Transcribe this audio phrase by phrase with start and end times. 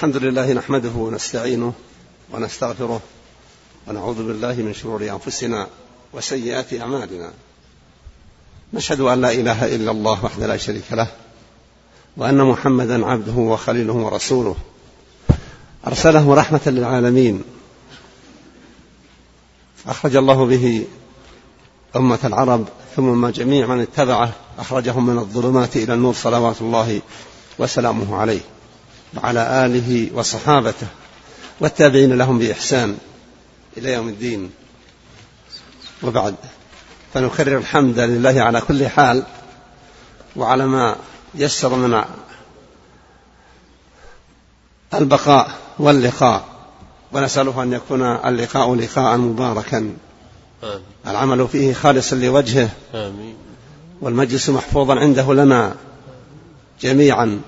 [0.00, 1.72] الحمد لله نحمده ونستعينه
[2.32, 3.00] ونستغفره
[3.86, 5.66] ونعوذ بالله من شرور أنفسنا
[6.12, 7.30] وسيئات أعمالنا.
[8.72, 11.06] نشهد أن لا إله إلا الله وحده لا شريك له
[12.16, 14.56] وأن محمدا عبده وخليله ورسوله.
[15.86, 17.42] أرسله رحمة للعالمين.
[19.86, 20.86] أخرج الله به
[21.96, 27.00] أمة العرب ثم جميع من اتبعه أخرجهم من الظلمات إلى النور صلوات الله
[27.58, 28.40] وسلامه عليه.
[29.16, 30.86] وعلى آله وصحابته
[31.60, 32.98] والتابعين لهم بإحسان
[33.76, 34.50] إلى يوم الدين
[36.02, 36.34] وبعد
[37.14, 39.22] فنكرر الحمد لله على كل حال
[40.36, 40.96] وعلى ما
[41.34, 42.04] يسر من
[44.94, 46.44] البقاء واللقاء
[47.12, 50.80] ونسأله أن يكون اللقاء لقاء مباركا آمين.
[51.06, 53.36] العمل فيه خالصا لوجهه آمين.
[54.00, 55.74] والمجلس محفوظا عنده لنا
[56.80, 57.40] جميعا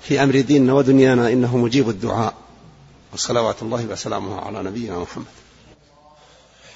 [0.00, 2.34] في أمر ديننا ودنيانا إنه مجيب الدعاء.
[3.14, 5.24] وصلوات الله وسلامه على نبينا محمد.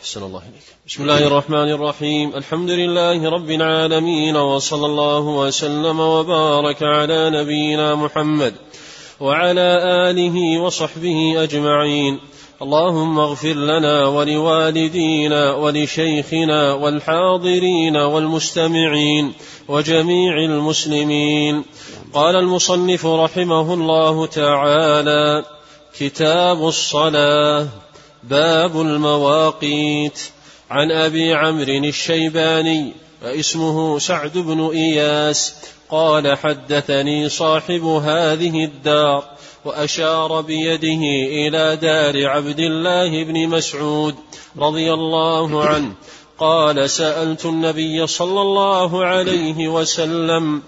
[0.02, 0.62] أحسن الله إليك.
[0.86, 2.34] بسم الله الرحمن الرحيم.
[2.36, 8.54] الحمد لله رب العالمين وصلى الله وسلم وبارك على نبينا محمد
[9.20, 9.78] وعلى
[10.10, 12.20] آله وصحبه أجمعين.
[12.62, 19.32] اللهم اغفر لنا ولوالدينا ولشيخنا والحاضرين والمستمعين
[19.68, 21.64] وجميع المسلمين.
[22.14, 25.44] قال المصنف رحمه الله تعالى
[25.98, 27.68] كتاب الصلاة
[28.22, 30.20] باب المواقيت.
[30.70, 35.54] عن أبي عمرو الشيباني واسمه سعد بن إياس
[35.90, 39.31] قال حدثني صاحب هذه الدار.
[39.64, 44.14] وأشار بيده إلى دار عبد الله بن مسعود
[44.58, 45.92] رضي الله عنه.
[46.38, 50.62] قال سألت النبي صلى الله عليه وسلم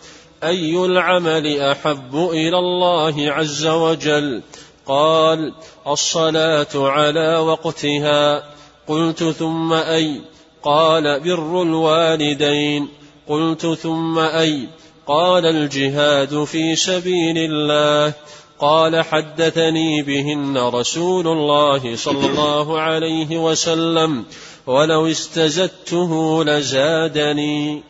[0.45, 4.43] أي العمل أحب إلى الله عز وجل؟
[4.87, 5.53] قال
[5.87, 8.43] الصلاة على وقتها.
[8.89, 10.21] قلت ثم أي؟
[10.63, 12.89] قال بر الوالدين.
[13.29, 14.69] قلت ثم أي؟
[15.07, 18.13] قال الجهاد في سبيل الله.
[18.59, 24.25] قال حدثني بهن رسول الله صلى الله عليه وسلم
[24.67, 27.83] ولو استزدته لزادني.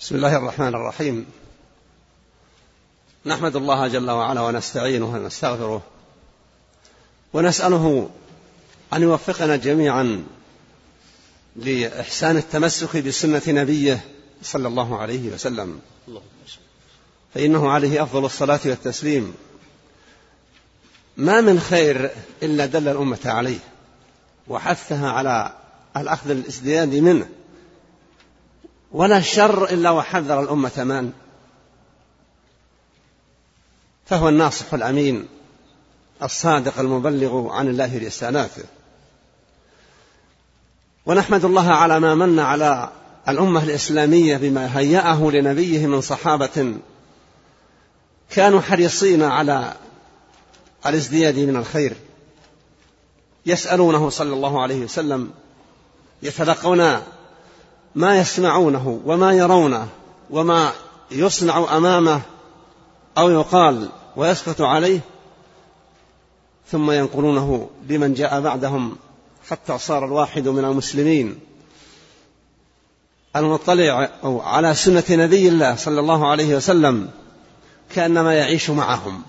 [0.00, 1.26] بسم الله الرحمن الرحيم.
[3.26, 5.82] نحمد الله جل وعلا ونستعينه ونستغفره
[7.32, 8.10] ونسأله
[8.92, 10.24] أن يوفقنا جميعا
[11.56, 14.04] لإحسان التمسك بسنة نبيه
[14.42, 15.80] صلى الله عليه وسلم.
[17.34, 19.34] فإنه عليه أفضل الصلاة والتسليم.
[21.16, 22.10] ما من خير
[22.42, 23.58] إلا دل الأمة عليه
[24.48, 25.52] وحثها على
[25.96, 27.28] الأخذ الازدياد منه.
[28.92, 31.12] ولا شر إلا وحذر الأمة من؟
[34.06, 35.28] فهو الناصح الأمين
[36.22, 38.64] الصادق المبلغ عن الله رسالاته.
[41.06, 42.90] ونحمد الله على ما من على
[43.28, 46.74] الأمة الإسلامية بما هيأه لنبيه من صحابة
[48.32, 49.74] كانوا حريصين على
[50.86, 51.96] الازدياد من الخير.
[53.46, 55.30] يسألونه صلى الله عليه وسلم
[56.22, 57.02] يتلقون
[57.94, 59.88] ما يسمعونه وما يرونه
[60.30, 60.72] وما
[61.10, 62.20] يصنع أمامه
[63.18, 65.00] أو يقال ويسكت عليه
[66.70, 68.96] ثم ينقلونه لمن جاء بعدهم
[69.50, 71.38] حتى صار الواحد من المسلمين.
[73.36, 77.10] المطلع أو على سنة نبي الله صلى الله عليه وسلم
[77.94, 79.22] كأنما يعيش معهم.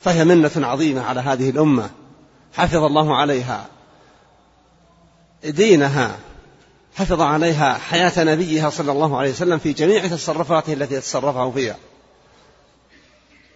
[0.00, 1.90] فهي منة عظيمة على هذه الأمة.
[2.54, 3.66] حفظ الله عليها.
[5.44, 6.18] دينها.
[6.94, 11.76] حفظ عليها حياة نبيها صلى الله عليه وسلم في جميع تصرفاته التي تصرفه فيها.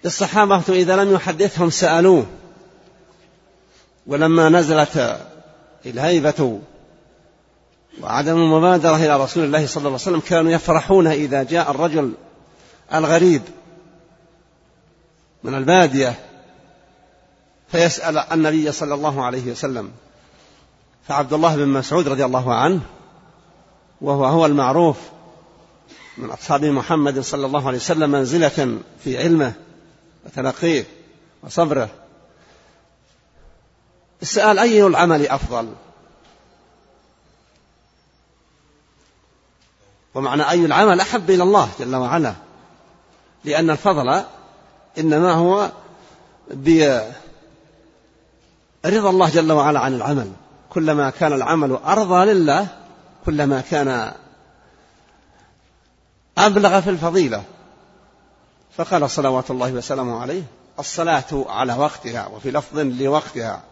[0.05, 2.27] الصحابة إذا لم يحدثهم سألوه.
[4.07, 5.21] ولما نزلت
[5.87, 6.61] الهيبة
[8.03, 12.13] وعدم المبادرة إلى رسول الله صلى الله عليه وسلم كانوا يفرحون إذا جاء الرجل
[12.95, 13.43] الغريب
[15.45, 16.15] من البادية
[17.69, 19.93] فيسأل النبي صلى الله عليه وسلم
[21.09, 22.81] فعبد الله بن مسعود رضي الله عنه
[24.01, 24.97] وهو هو المعروف
[26.19, 29.53] من أصحاب محمد صلى الله عليه وسلم منزلة في علمه
[30.27, 30.85] وتلقيه
[31.43, 31.89] وصبره.
[34.23, 35.75] السؤال أي العمل أفضل؟
[40.15, 42.35] ومعنى أي العمل أحب إلى الله جل وعلا.
[43.45, 44.23] لأن الفضل
[44.99, 45.71] إنما هو
[48.85, 50.33] برضا الله جل وعلا عن العمل.
[50.71, 52.67] كلما كان العمل أرضى لله
[53.27, 54.13] كلما كان
[56.39, 57.45] أبلغ في الفضيلة
[58.77, 60.43] فقال صلوات الله وسلامه عليه
[60.79, 63.63] الصلاة على وقتها وفي لفظ لوقتها.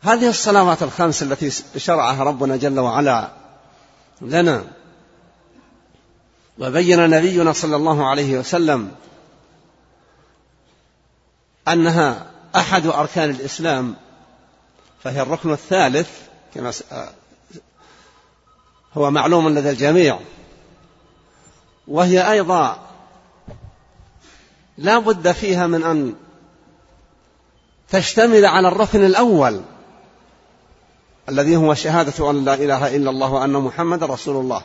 [0.00, 3.28] هذه الصلوات الخمس التي شرعها ربنا جل وعلا
[4.20, 4.64] لنا.
[6.58, 8.90] وبين نبينا صلى الله عليه وسلم
[11.68, 12.26] أنها
[12.56, 13.94] أحد أركان الإسلام
[15.04, 16.10] فهي الركن الثالث
[16.54, 16.72] كما
[18.94, 20.18] هو معلوم لدى الجميع.
[21.88, 22.88] وهي أيضا
[24.78, 26.14] لا بد فيها من أن
[27.90, 29.60] تشتمل على الركن الأول
[31.28, 34.62] الذي هو شهادة أن لا إله إلا الله وأن محمد رسول الله.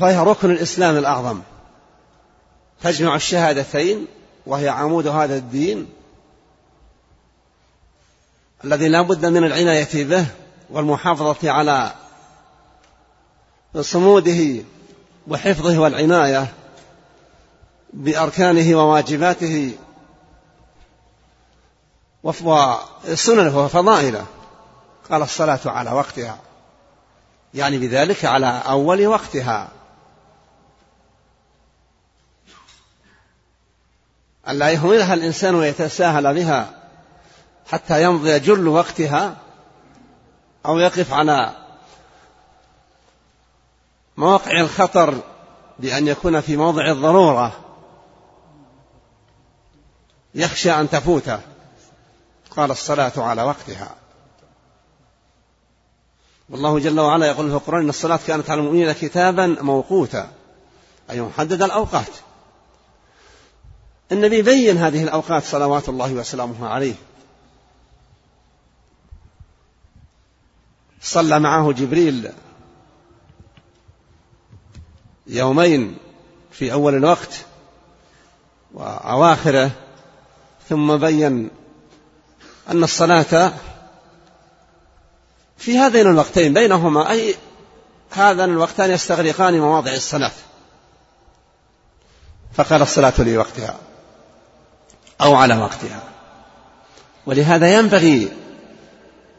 [0.00, 1.40] فهي ركن الإسلام الأعظم.
[2.82, 4.06] تجمع الشهادتين
[4.46, 5.88] وهي عمود هذا الدين
[8.64, 10.26] الذي لا بد من العناية به
[10.70, 11.92] والمحافظة على
[13.80, 14.64] صموده
[15.28, 16.52] وحفظه والعناية
[17.92, 19.72] بأركانه وواجباته
[22.24, 24.26] وسننه وفضائله.
[25.10, 26.38] قال الصلاة على وقتها.
[27.54, 29.68] يعني بذلك على أول وقتها.
[34.48, 36.70] ألا يهملها الإنسان ويتساهل بها
[37.70, 39.36] حتى يمضي جل وقتها
[40.66, 41.52] أو يقف على
[44.16, 45.14] مواقع الخطر
[45.78, 47.52] بأن يكون في موضع الضرورة.
[50.34, 51.40] يخشى أن تفوته
[52.50, 53.94] قال الصلاة على وقتها.
[56.48, 60.28] والله جل وعلا يقول في القرآن إن الصلاة كانت على المؤمنين كتابا موقوتا
[61.10, 62.10] أي محدد الأوقات.
[64.14, 66.94] النبي بين هذه الأوقات صلوات الله وسلامه عليه.
[71.02, 72.32] صلى معه جبريل
[75.26, 75.96] يومين
[76.52, 77.44] في أول الوقت
[78.74, 79.70] وأواخره
[80.68, 81.50] ثم بين
[82.70, 83.52] أن الصلاة
[85.56, 87.34] في هذين الوقتين بينهما أي
[88.10, 90.32] هذان الوقتان يستغرقان مواضع الصلاة.
[92.54, 93.78] فقال الصلاة لوقتها.
[95.20, 96.02] أو على وقتها.
[97.26, 98.32] ولهذا ينبغي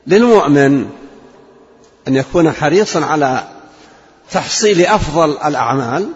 [0.07, 0.89] للمؤمن
[2.07, 3.47] أن يكون حريصا على
[4.31, 6.09] تحصيل أفضل الأعمال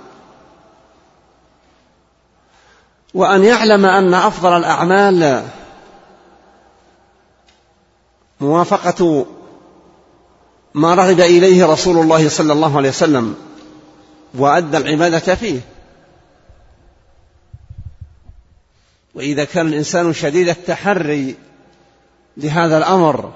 [3.14, 5.44] وأن يعلم أن أفضل الأعمال
[8.42, 9.26] موافقة
[10.74, 13.36] ما رغب إليه رسول الله صلى الله عليه وسلم
[14.34, 15.62] وأدى العبادة فيه.
[19.20, 21.36] وإذا كان الإنسان شديد التحري
[22.38, 23.34] لهذا الأمر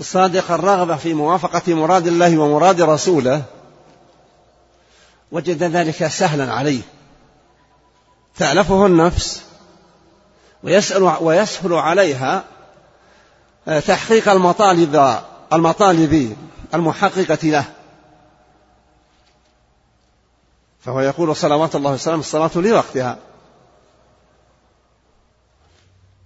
[0.00, 3.42] صادق الرغبة في موافقة مراد الله ومراد رسوله
[5.32, 6.80] وجد ذلك سهلا عليه.
[8.36, 9.42] تألفه النفس
[10.62, 12.44] ويسأل ويسهل عليها
[13.66, 15.18] تحقيق المطالب
[15.52, 16.36] المطالب
[16.74, 17.64] المحققة له.
[20.80, 23.18] فهو يقول صلوات الله وسلامه الصلاة لوقتها.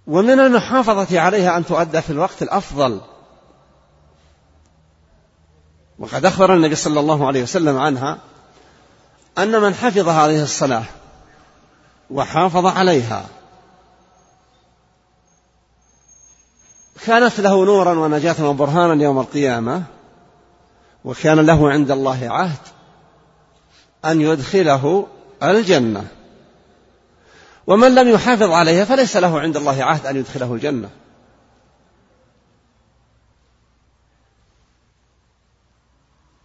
[0.07, 3.01] ومن المحافظة عليها أن تؤدى في الوقت الأفضل.
[5.99, 8.17] وقد أخبر النبي صلى الله عليه وسلم عنها
[9.37, 10.83] أن من حفظ هذه الصلاة
[12.11, 13.25] وحافظ عليها
[17.05, 19.83] كانت له نورا ونجاة وبرهانا يوم القيامة
[21.05, 22.59] وكان له عند الله عهد
[24.05, 25.07] أن يدخله
[25.43, 26.07] الجنة.
[27.67, 30.89] ومن لم يحافظ عليها فليس له عند الله عهد أن يدخله الجنة.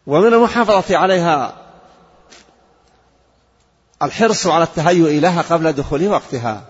[0.06, 1.56] ومن المحافظة عليها
[4.02, 6.64] الحرص على التهيؤ لها قبل دخول وقتها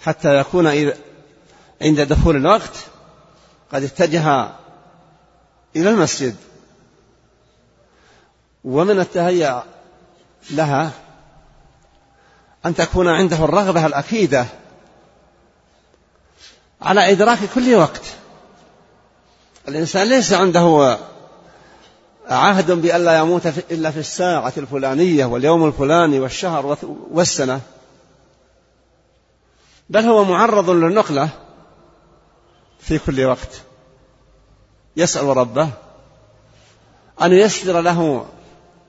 [0.00, 0.66] حتى يكون
[1.82, 2.86] عند دخول الوقت
[3.72, 4.50] قد اتجه
[5.76, 6.36] إلى المسجد.
[8.64, 9.62] ومن التهيأ
[10.50, 10.92] لها
[12.66, 14.46] أن تكون عنده الرغبة الأكيدة
[16.82, 18.02] على إدراك كل وقت.
[19.68, 20.98] الإنسان ليس عنده
[22.28, 26.76] عهد بأن لا يموت إلا في الساعة الفلانية واليوم الفلاني والشهر
[27.10, 27.60] والسنة.
[29.90, 31.28] بل هو معرض للنقلة
[32.80, 33.62] في كل وقت.
[34.96, 35.68] يسأل ربه
[37.22, 38.26] أن ييسر له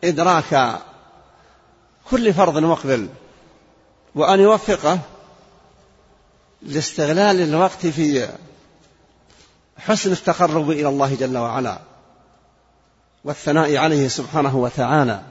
[0.04, 0.80] إدراك
[2.12, 3.10] كل فرض مقبل.
[4.16, 5.00] وأن يوفقه
[6.62, 8.30] لاستغلال الوقت في
[9.78, 11.80] حسن التقرب إلى الله جل وعلا
[13.24, 15.22] والثناء عليه سبحانه وتعالى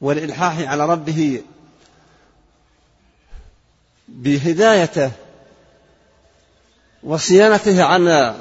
[0.00, 1.42] والإلحاح على ربه
[4.08, 5.10] بهدايته
[7.02, 8.34] وصيانته عن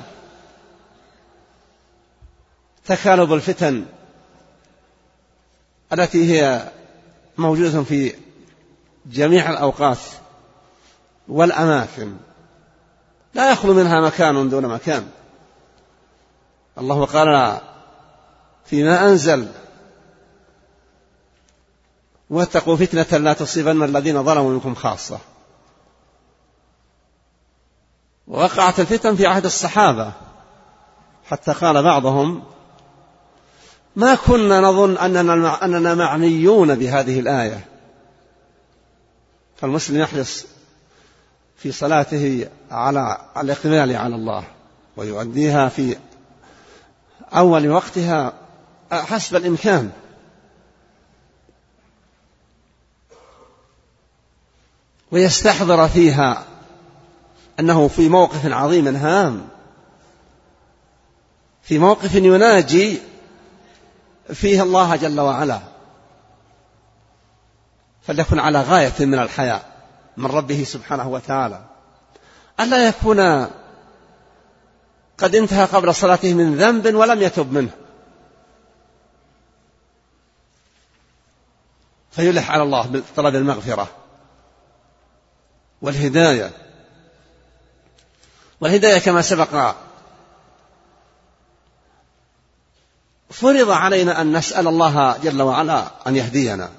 [2.86, 3.86] تكالب الفتن
[5.94, 6.72] التي هي
[7.38, 8.16] موجودة في
[9.06, 10.00] جميع الأوقات
[11.28, 12.18] والأماكن.
[13.34, 15.10] لا يخلو منها مكان دون مكان.
[16.78, 17.60] الله قال
[18.66, 19.48] فيما أنزل
[22.30, 25.20] واتقوا فتنة لا تصيبن الذين ظلموا منكم خاصة.
[28.28, 30.12] ووقعت الفتن في عهد الصحابة.
[31.26, 32.44] حتى قال بعضهم
[33.96, 37.66] ما كنا نظن أننا, أننا معنيون بهذه الآية.
[39.58, 40.46] فالمسلم يحرص
[41.58, 44.44] في صلاته على الإقبال على الله
[44.98, 45.98] ويؤديها في
[47.34, 48.34] أول وقتها
[48.92, 49.92] حسب الإمكان.
[55.12, 56.46] ويستحضر فيها
[57.60, 59.48] أنه في موقف عظيم هام.
[61.62, 63.11] في موقف يناجي
[64.34, 65.60] فيه الله جل وعلا
[68.02, 69.72] فليكن على غاية من الحياء
[70.18, 71.62] من ربه سبحانه وتعالى.
[72.60, 73.48] ألا يكون
[75.18, 77.70] قد انتهى قبل صلاته من ذنب ولم يتب منه؟
[82.12, 83.88] فيلح على الله بطلب المغفرة
[85.82, 86.52] والهداية.
[88.62, 89.76] والهداية كما سبق
[93.32, 96.70] فرض علينا أن نسأل الله جل وعلا أن يهدينا.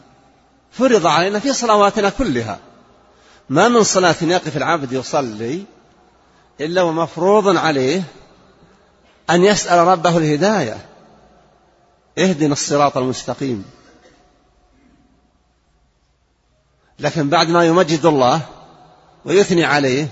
[0.73, 2.59] فرض علينا في صلواتنا كلها.
[3.49, 5.65] ما من صلاة يقف العبد يصلي
[6.61, 8.03] إلا ومفروض عليه
[9.31, 10.87] أن يسأل ربه الهداية.
[12.19, 13.65] اهدنا الصراط المستقيم.
[16.99, 18.41] لكن بعد ما يمجد الله
[19.25, 20.09] ويثني عليه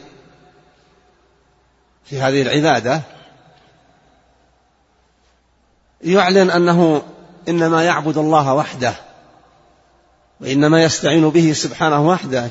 [2.04, 3.02] في هذه العبادة
[6.02, 7.02] يعلن أنه
[7.49, 8.95] إنما يعبد الله وحده
[10.40, 12.50] وإنما يستعين به سبحانه وحده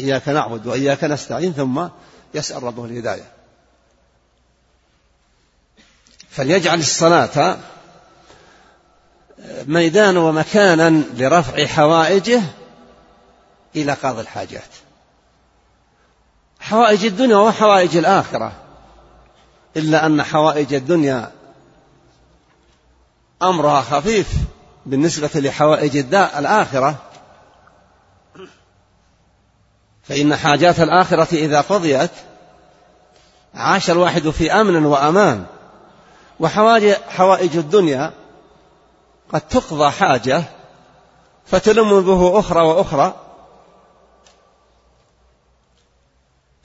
[0.00, 1.88] إياك نعبد وإياك نستعين ثم
[2.34, 3.32] يسأل ربه الهداية.
[6.30, 7.58] فليجعل الصلاة
[9.66, 12.42] ميدان ومكانا لرفع حوائجه
[13.76, 14.70] إلى قاضي الحاجات.
[16.60, 18.52] حوائج الدنيا وحوائج الآخرة
[19.76, 21.32] إلا أن حوائج الدنيا
[23.42, 24.28] أمرها خفيف
[24.86, 26.96] بالنسبة لحوائج الآخرة.
[30.02, 32.10] فإن حاجات الآخرة إذا قضيت
[33.54, 35.46] عاش الواحد في أمن وأمان.
[36.40, 38.12] وحوائج الدنيا
[39.32, 40.42] قد تقضى حاجة
[41.46, 43.14] فتلم به أخرى وأخرى.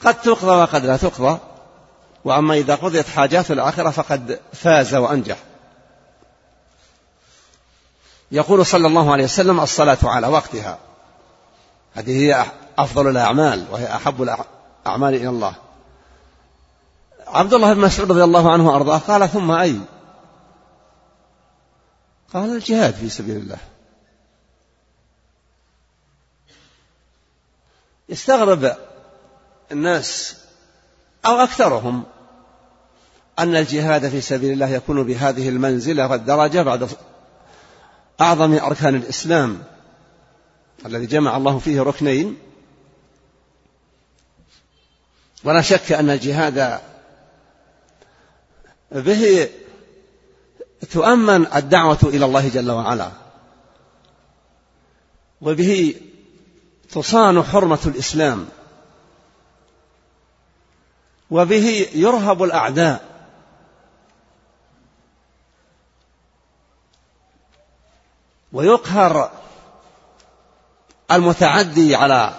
[0.06, 1.38] قد تقضى وقد لا تقضى.
[2.26, 5.38] وأما إذا قضيت حاجات الآخرة فقد فاز وأنجح.
[8.32, 10.78] يقول صلى الله عليه وسلم الصلاة على وقتها.
[11.94, 12.46] هذه هي
[12.78, 15.56] أفضل الأعمال وهي أحب الأعمال إلى الله.
[17.28, 19.80] عبد الله بن مسعود رضي الله عنه وأرضاه قال ثم أي؟
[22.34, 23.58] قال الجهاد في سبيل الله.
[28.10, 28.76] يستغرب
[29.72, 30.36] الناس
[31.26, 32.04] أو أكثرهم
[33.40, 36.90] أن الجهاد في سبيل الله يكون بهذه المنزلة والدرجة بعد
[38.22, 39.64] أعظم أركان الإسلام
[40.86, 42.38] الذي جمع الله فيه ركنين.
[45.44, 46.80] ولا شك أن الجهاد
[48.92, 49.50] به
[50.92, 53.12] تؤمن الدعوة إلى الله جل وعلا
[55.42, 55.96] وبه
[56.92, 58.48] تصان حرمة الإسلام
[61.32, 63.13] وبه يرهب الأعداء.
[68.54, 69.32] ويقهر
[71.12, 72.34] المتعدي على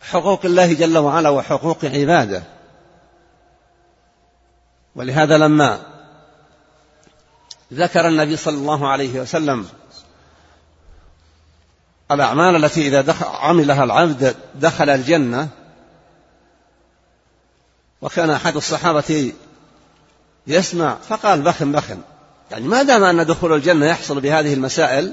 [0.00, 2.42] حقوق الله جل وعلا وحقوق عباده.
[4.94, 5.80] ولهذا لما
[7.72, 9.68] ذكر النبي صلى الله عليه وسلم
[12.10, 15.48] الأعمال التي إذا دخل عملها العبد دخل الجنة
[18.02, 19.32] وكان أحد الصحابة
[20.46, 22.02] يسمع فقال بخن بخن.
[22.50, 25.12] يعني ما دام أن دخول الجنة يحصل بهذه المسائل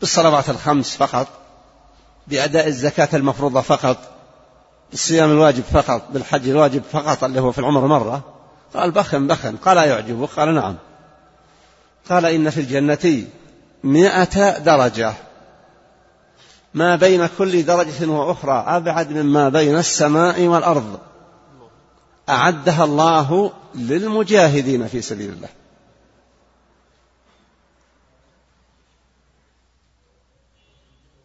[0.00, 1.28] بالصلوات الخمس فقط
[2.26, 3.96] بأداء الزكاة المفروضة فقط
[4.90, 8.22] بالصيام الواجب فقط بالحج الواجب فقط اللي هو في العمر مرة
[8.74, 10.76] قال بخن بخن قال يعجبه قال نعم.
[12.10, 13.24] قال إن في الجنة
[13.84, 15.12] مئة درجة.
[16.74, 20.98] ما بين كل درجة وأخرى أبعد مما بين السماء والأرض.
[22.28, 25.48] أعدها الله للمجاهدين في سبيل الله.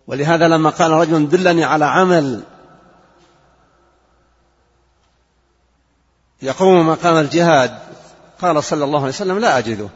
[0.08, 2.44] ولهذا لما قال رجل دلني على عمل
[6.42, 7.80] يقوم مقام الجهاد
[8.42, 9.90] قال صلى الله عليه وسلم لا أجده.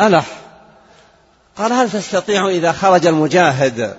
[0.00, 0.40] ألح
[1.56, 3.96] قال هل تستطيع إذا خرج المجاهد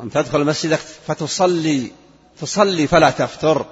[0.00, 0.74] أن تدخل المسجد
[1.06, 1.92] فتصلي
[2.40, 3.66] تصلي فلا تفتر؟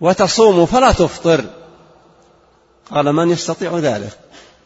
[0.00, 1.44] وتصوم فلا تفطر.
[2.90, 4.18] قال من يستطيع ذلك؟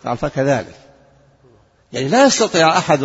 [0.04, 0.74] قال فكذلك.
[1.92, 3.02] يعني لا يستطيع أحد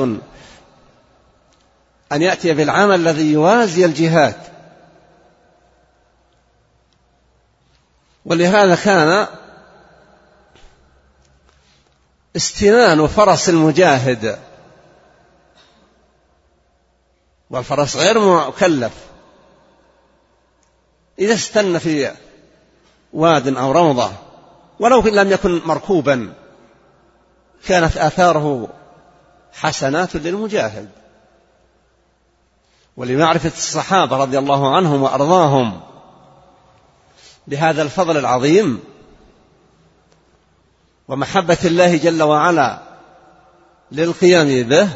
[2.12, 4.36] أن يأتي بالعمل الذي يوازي الجهاد.
[8.26, 9.28] ولهذا كان
[12.36, 14.40] استنان فرس المجاهد.
[17.50, 18.94] والفرس غير مكلف.
[21.20, 22.12] إذا استن في
[23.14, 24.12] واد أو روضة
[24.80, 26.34] ولو لم يكن مركوبا
[27.68, 28.68] كانت آثاره
[29.54, 30.90] حسنات للمجاهد.
[32.98, 35.82] ولمعرفة الصحابة رضي الله عنهم وأرضاهم
[37.48, 38.80] بهذا الفضل العظيم
[41.08, 42.80] ومحبة الله جل وعلا
[43.92, 44.90] للقيام به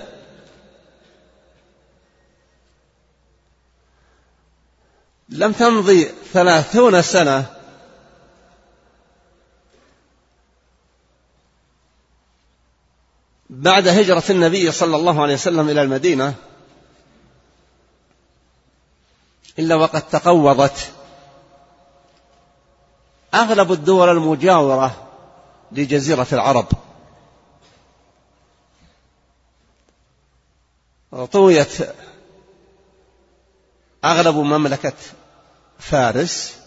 [5.29, 7.45] لم تمضي ثلاثون سنة.
[13.49, 16.35] بعد هجرة النبي صلى الله عليه وسلم إلى المدينة
[19.59, 20.91] إلا وقد تقوضت.
[23.33, 25.09] أغلب الدول المجاورة
[25.71, 26.67] لجزيرة العرب.
[31.31, 31.77] طويت
[34.05, 34.93] أغلب مملكة
[35.79, 36.57] فارس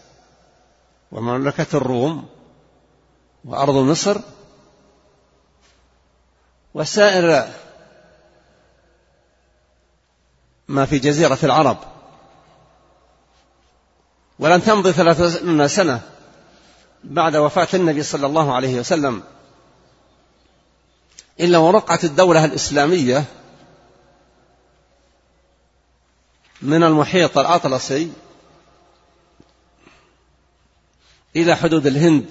[1.13, 2.29] ومملكة الروم
[3.45, 4.21] وأرض مصر
[6.75, 7.49] وسائر
[10.69, 11.79] ما في جزيرة العرب.
[14.39, 16.01] ولن تمضي ثلاثون سنة
[17.05, 19.23] بعد وفاة النبي صلى الله عليه وسلم
[21.41, 23.25] إلا ورقعت الدولة الإسلامية
[26.63, 28.13] من المحيط الأطلسي
[31.37, 32.27] إلى حدود الهند.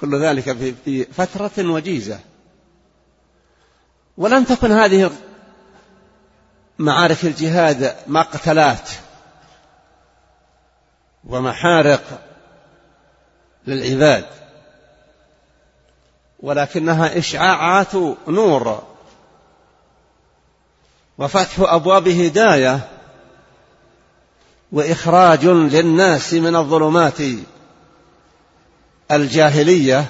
[0.00, 2.20] كل ذلك في فترة وجيزة.
[4.16, 5.12] ولم تكن هذه
[6.78, 8.90] معارك الجهاد مقتلات
[11.24, 12.20] ومحارق
[13.66, 14.26] للعباد
[16.40, 17.94] ولكنها إشعاعات
[18.28, 18.91] نور
[21.18, 22.88] وفتح أبواب هداية
[24.72, 27.18] وإخراج للناس من الظلمات
[29.10, 30.06] الجاهلية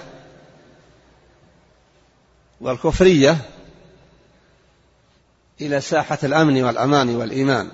[2.61, 3.37] والكفرية
[5.61, 7.69] إلى ساحة الأمن والأمان والإيمان.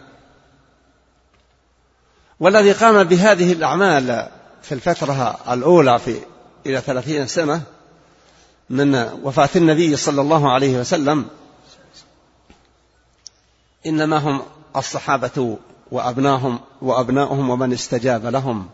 [2.40, 4.28] والذي قام بهذه الأعمال
[4.62, 6.16] في الفترة الأولى في
[6.66, 7.62] إلى ثلاثين سنة
[8.70, 11.26] من وفاة النبي صلى الله عليه وسلم
[13.86, 14.42] إنما هم
[14.76, 15.58] الصحابة
[15.90, 18.68] وأبناهم وأبناؤهم ومن استجاب لهم.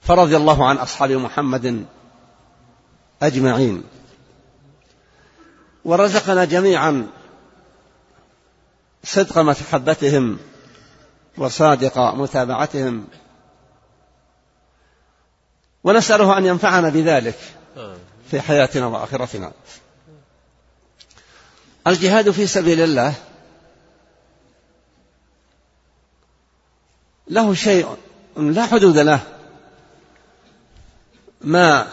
[0.00, 1.86] فرضي الله عن أصحاب محمد
[3.22, 3.84] أجمعين.
[5.84, 7.06] ورزقنا جميعا
[9.04, 10.38] صدق محبتهم
[11.38, 13.04] وصادق متابعتهم.
[15.84, 17.38] ونسأله أن ينفعنا بذلك
[18.30, 19.52] في حياتنا وآخرتنا.
[21.86, 23.14] الجهاد في سبيل الله
[27.32, 27.96] له شيء
[28.36, 29.20] لا حدود له.
[31.40, 31.86] ما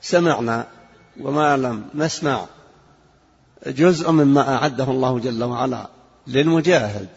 [0.00, 0.66] سمعنا
[1.20, 2.46] وما لم نسمع
[3.66, 5.88] جزء مما أعده الله جل وعلا
[6.26, 7.08] للمجاهد.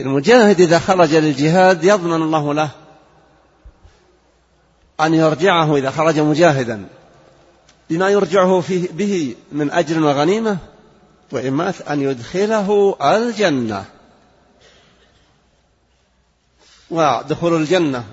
[0.00, 2.70] المجاهد إذا خرج للجهاد يضمن الله له
[5.00, 6.88] أن يرجعه إذا خرج مجاهدا.
[7.90, 10.58] بما يرجعه فيه به من أجر وغنيمة
[11.32, 13.84] وإما أن يدخله الجنة.
[16.92, 18.04] ودخول الجنة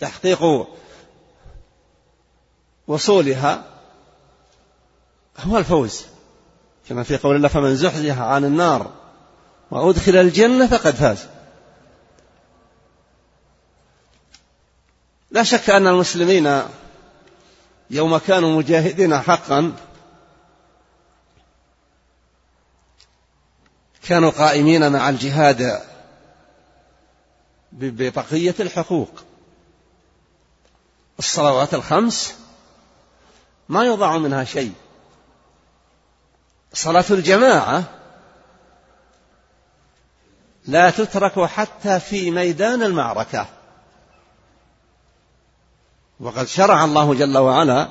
[0.00, 0.66] تحقيق
[2.86, 3.64] وصولها
[5.38, 6.02] هو الفوز.
[6.88, 8.90] كما في قول الله فمن زحزح عن النار
[9.70, 11.26] وأدخل الجنة فقد فاز.
[15.30, 16.62] لا شك أن المسلمين
[17.90, 19.72] يوم كانوا مجاهدين حقا
[24.08, 25.82] كانوا قائمين مع الجهاد
[27.76, 29.10] ببقية الحقوق.
[31.18, 32.34] الصلوات الخمس
[33.68, 34.72] ما يضاع منها شيء.
[36.72, 37.84] صلاة الجماعة
[40.66, 43.46] لا تترك حتى في ميدان المعركة.
[46.20, 47.88] وقد شرع الله جل وعلا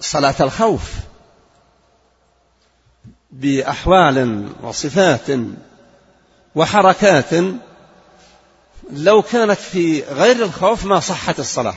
[0.00, 0.92] صلاة الخوف
[3.30, 5.30] بأحوال وصفات
[6.54, 7.30] وحركات
[8.90, 11.74] لو كانت في غير الخوف ما صحت الصلاة.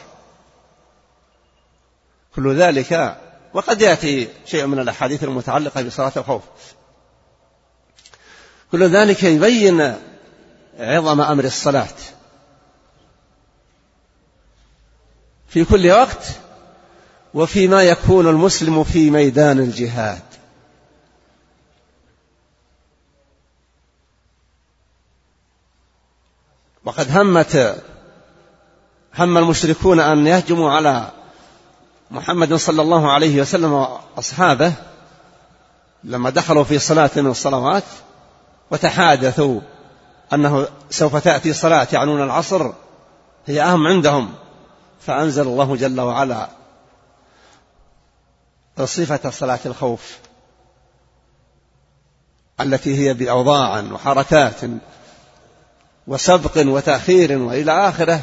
[2.36, 3.18] كل ذلك
[3.54, 6.44] وقد يأتي شيء من الأحاديث المتعلقة بصلاة الخوف.
[8.72, 9.96] كل ذلك يبين
[10.80, 11.96] عظم أمر الصلاة.
[15.50, 16.26] في كل وقت
[17.34, 20.27] وفيما يكون المسلم في ميدان الجهاد.
[26.88, 27.76] وقد همت
[29.18, 31.12] هم المشركون أن يهجموا على
[32.12, 34.74] محمد صلى الله عليه وسلم وأصحابه
[36.04, 37.84] لما دخلوا في صلاة من الصلوات
[38.72, 39.62] وتحادثوا
[40.34, 42.72] أنه سوف تأتي صلاة يعنون العصر
[43.46, 44.34] هي أهم عندهم.
[45.02, 46.50] فأنزل الله جل وعلا
[48.80, 50.18] صفة صلاة الخوف
[52.60, 54.62] التي هي بأوضاع وحركات
[56.08, 58.22] وسبق وتأخير وإلى آخره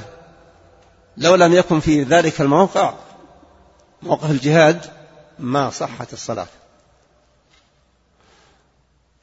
[1.16, 2.94] لو لم يكن في ذلك الموقع
[4.03, 4.81] موقف الجهاد
[5.38, 6.47] ما صحت الصلاة.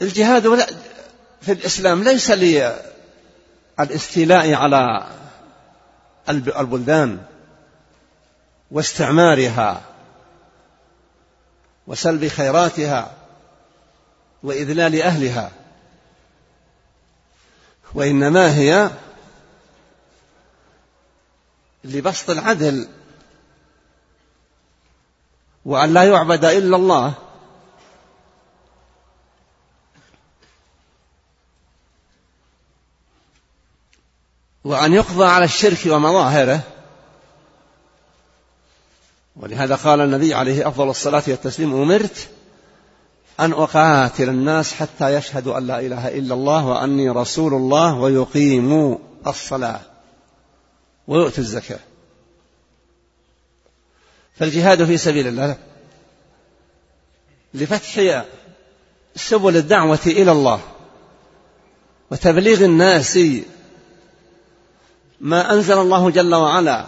[0.01, 0.65] الجهاد
[1.41, 2.31] في الإسلام ليس
[3.79, 5.07] للإستيلاء على
[6.29, 7.19] البلدان
[8.71, 9.81] واستعمارها
[11.87, 13.11] وسلب خيراتها
[14.43, 15.51] وإذلال أهلها.
[17.93, 18.89] وإنما هي
[21.83, 22.87] لبسط العدل
[25.65, 27.13] وأن لا يعبد إلا الله.
[34.63, 36.61] وأن يقضى على الشرك ومظاهره.
[39.35, 42.29] ولهذا قال النبي عليه أفضل الصلاة والتسليم أمرت
[43.39, 49.79] أن أقاتل الناس حتى يشهدوا أن لا إله إلا الله وأني رسول الله ويقيموا الصلاة
[51.07, 51.79] ويؤتوا الزكاة.
[54.35, 55.57] فالجهاد في سبيل الله
[57.53, 58.23] لفتح
[59.15, 60.61] سبل الدعوة إلى الله
[62.11, 63.19] وتبليغ الناس
[65.19, 66.85] ما أنزل الله جل وعلا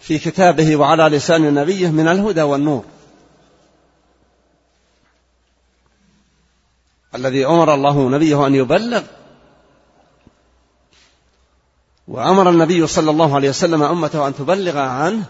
[0.00, 2.84] في كتابه وعلى لسان نبيه من الهدى والنور.
[7.14, 9.02] الذي أمر الله نبيه أن يبلغ
[12.08, 15.24] وأمر النبي صلى الله عليه وسلم أمته أن تبلغ عنه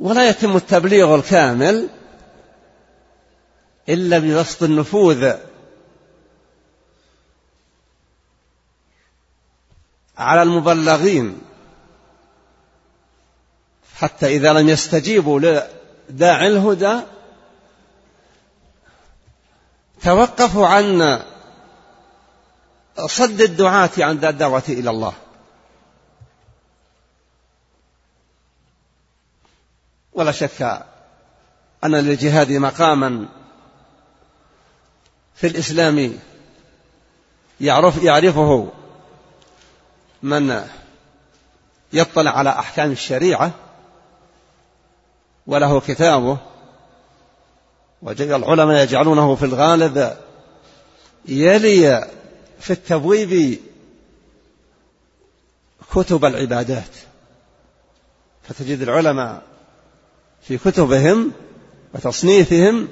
[0.00, 1.88] ولا يتم التبليغ الكامل
[3.88, 5.32] إلا ببسط النفوذ.
[10.18, 11.38] على المبلغين
[13.96, 15.40] حتى إذا لم يستجيبوا
[16.10, 17.00] لداعي الهدى
[20.04, 21.22] توقفوا عن
[23.06, 25.12] صد الدعاة عن الدعوة إلى الله.
[30.12, 30.62] ولا شك
[31.84, 33.28] أن للجهاد مقاما
[35.34, 36.18] في الإسلام
[37.60, 38.72] يعرف يعرفه
[40.22, 40.68] من
[41.92, 43.50] يطلع على أحكام الشريعة
[45.46, 46.38] وله كتابه
[48.04, 50.16] والعلماء يجعلونه في الغالب
[51.28, 52.08] يلي
[52.60, 53.58] في التبويب
[55.94, 56.90] كتب العبادات.
[58.42, 59.42] فتجد العلماء
[60.42, 61.32] في كتبهم
[61.94, 62.88] وتصنيفهم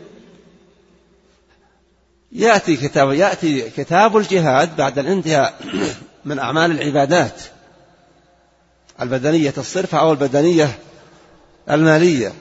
[2.32, 5.58] يأتي كتاب يأتي كتاب الجهاد بعد الانتهاء
[6.24, 7.42] من أعمال العبادات.
[9.00, 10.78] البدنية الصرفة أو البدنية
[11.70, 12.32] المالية.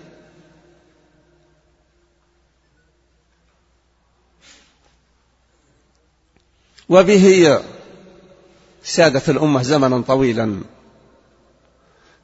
[6.91, 7.59] وبه
[8.83, 10.61] سادت الأمة زمنا طويلا.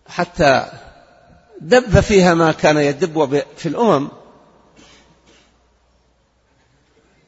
[0.07, 0.65] حتى
[1.61, 4.09] دب فيها ما كان يدب في الأمم.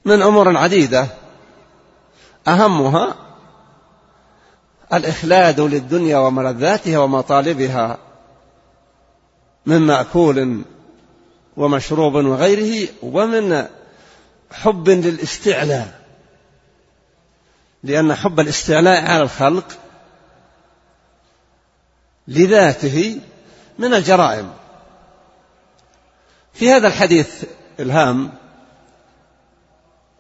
[0.06, 1.08] من أمور عديدة.
[2.48, 3.16] أهمها
[4.94, 7.98] الإخلاد للدنيا وملذاتها ومطالبها
[9.66, 10.62] من مأكول
[11.58, 13.68] ومشروب وغيره ومن
[14.52, 15.99] حب للاستعلاء.
[17.84, 19.78] لأن حب الاستعلاء على الخلق
[22.28, 23.22] لذاته
[23.80, 24.54] من الجرائم.
[26.54, 27.44] في هذا الحديث
[27.80, 28.32] الهام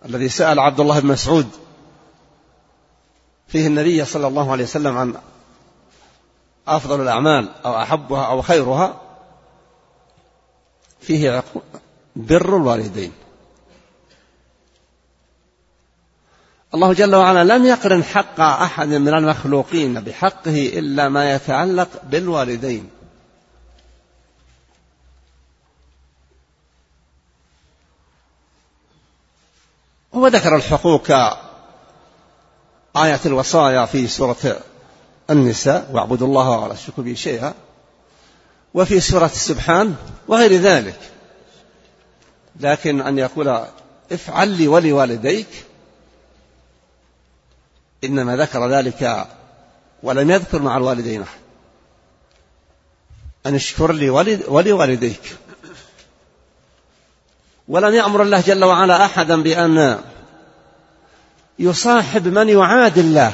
[0.06, 1.50] الذي سأل عبد الله بن مسعود
[3.48, 5.16] فيه النبي صلى الله عليه وسلم عن
[6.68, 9.02] أفضل الأعمال أو أحبها أو خيرها
[11.02, 11.44] فيه
[12.16, 13.12] بر الوالدين.
[16.74, 22.90] الله جل وعلا لم يقرن حق أحد من المخلوقين بحقه إلا ما يتعلق بالوالدين.
[30.14, 31.12] هو ذكر الحقوق
[32.98, 34.62] آية الوصايا في سورة
[35.30, 37.54] النساء واعبدوا الله ولا تشركوا به شيئا
[38.74, 39.96] وفي سورة السبحان
[40.28, 41.00] وغير ذلك.
[42.60, 43.66] لكن أن يقول
[44.12, 45.69] افعل لي ولوالديك
[48.04, 49.28] إنما ذكر ذلك
[50.04, 51.40] ولم يذكر مع الوالدين أحد.
[53.46, 54.10] أن اشكر لي
[54.48, 55.38] ولوالديك.
[57.68, 60.02] ولم يأمر الله جل وعلا أحدا بأن
[61.60, 63.34] يصاحب من يعادي الله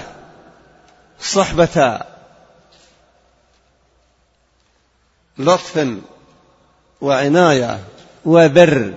[1.20, 2.00] صحبة
[5.38, 5.88] لطف
[7.02, 7.80] وعناية
[8.26, 8.94] وبر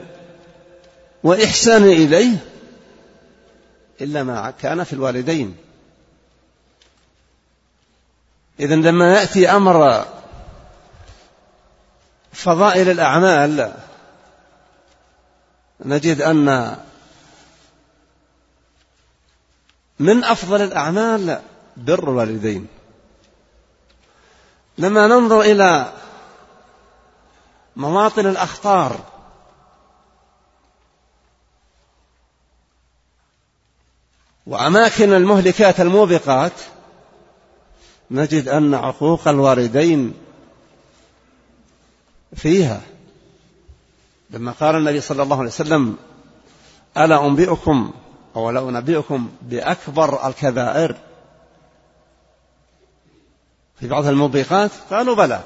[1.22, 2.37] وإحسان إليه
[4.00, 5.56] إلا ما كان في الوالدين.
[8.61, 10.06] إذا لما يأتي أمر
[12.32, 13.74] فضائل الأعمال
[15.80, 16.76] نجد أن
[19.98, 21.40] من أفضل الأعمال
[21.76, 22.66] بر الوالدين.
[24.78, 25.92] لما ننظر إلى
[27.76, 29.17] مواطن الأخطار
[34.48, 36.52] وأماكن المهلكات الموبقات
[38.11, 40.14] نجد أن عقوق الوالدين
[42.37, 42.80] فيها.
[44.30, 45.96] لما قال النبي صلى الله عليه وسلم
[46.96, 47.92] ألا أنبئكم
[48.37, 50.96] أو لا أنبئكم بأكبر الكبائر؟
[53.80, 55.40] في بعض الموبقات قالوا بلى.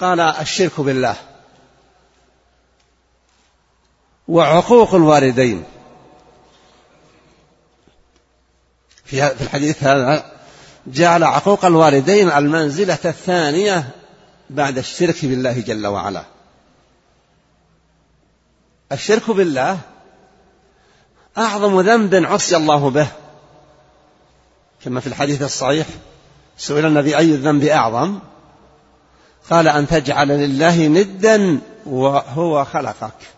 [0.00, 1.16] قال الشرك بالله.
[4.28, 5.64] وعقوق الوالدين
[9.08, 10.24] في الحديث هذا
[10.86, 13.88] جعل عقوق الوالدين المنزلة الثانية
[14.50, 16.24] بعد الشرك بالله جل وعلا.
[18.92, 19.78] الشرك بالله
[21.38, 23.08] أعظم ذنب عصي الله به.
[24.84, 25.86] كما في الحديث الصحيح
[26.58, 28.18] سئل النبي أي الذنب أعظم؟
[29.50, 33.37] قال أن تجعل لله ندا وهو خلقك.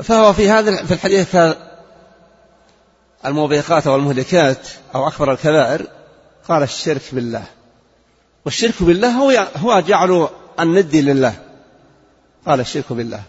[0.00, 1.36] فهو في هذا في الحديث
[3.26, 5.86] الموبقات أو المهلكات أو أكبر الكبائر
[6.48, 7.44] قال الشرك بالله.
[8.44, 10.28] والشرك بالله هو هو جعل
[10.60, 11.34] الند لله.
[12.46, 13.22] قال الشرك بالله.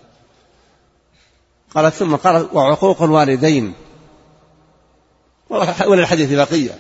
[1.76, 3.73] قال ثم قال وعقوق الوالدين.
[5.88, 6.80] وللحديث بقية.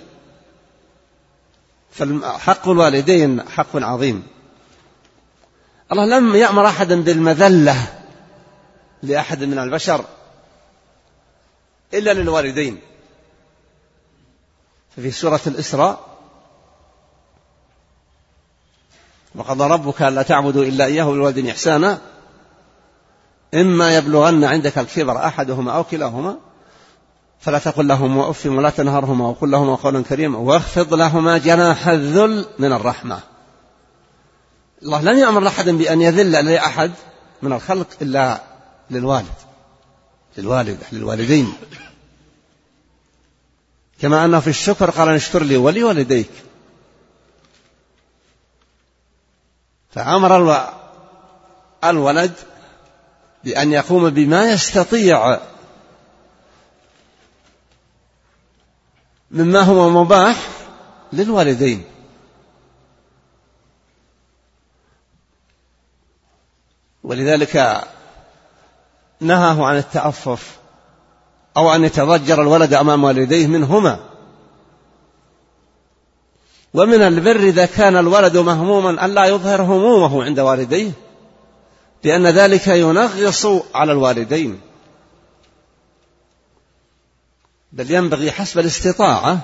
[1.91, 4.23] فحق الوالدين حق عظيم.
[5.91, 8.02] الله لم يأمر أحدا بالمذلة.
[9.03, 10.05] لأحد من البشر
[11.93, 12.79] إلا للوالدين.
[14.97, 15.99] ففي سورة الإسراء
[19.35, 22.01] وقضى ربك ألا تعبدوا إلا إياه بالوالدين إحسانا.
[23.53, 26.37] إما يبلغن عندك الكبر أحدهما أو كلاهما
[27.39, 32.73] فلا تقل لهما أف ولا تنهرهما وقل لهما قولا كريما واخفض لهما جناح الذل من
[32.73, 33.19] الرحمة.
[34.83, 36.91] الله لم يأمر أحدا بأن يذل لأحد
[37.41, 38.41] من الخلق إلا
[38.89, 39.33] للوالد
[40.37, 41.53] للوالد للوالدين
[44.01, 46.29] كما أنه في الشكر قال اشكر لي ولوالديك.
[49.91, 50.69] فأمر
[51.83, 52.33] الولد
[53.43, 55.39] بأن يقوم بما يستطيع.
[59.31, 60.47] مما هو مباح
[61.13, 61.83] للوالدين.
[67.03, 67.83] ولذلك
[69.19, 70.57] نهاه عن التعفف
[71.57, 73.99] أو أن يتضجر الولد أمام والديه منهما.
[76.73, 80.91] ومن البر إذا كان الولد مهموما ألا يظهر همومه عند والديه
[82.03, 84.61] لأن ذلك ينغص على الوالدين.
[87.71, 89.39] بل ينبغي حسب الاستطاعة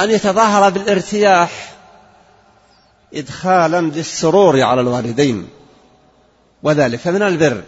[0.00, 1.74] أن يتظاهر بالارتياح
[3.14, 5.48] إدخالا للسرور على الوالدين.
[6.62, 7.06] وذلك.
[7.06, 7.62] من البر.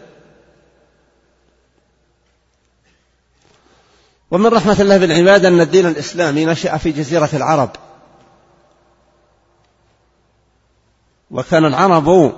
[4.30, 7.70] ومن رحمة الله بالعباد أن الدين الإسلامي نشأ في جزيرة العرب.
[11.30, 12.34] وكان العرب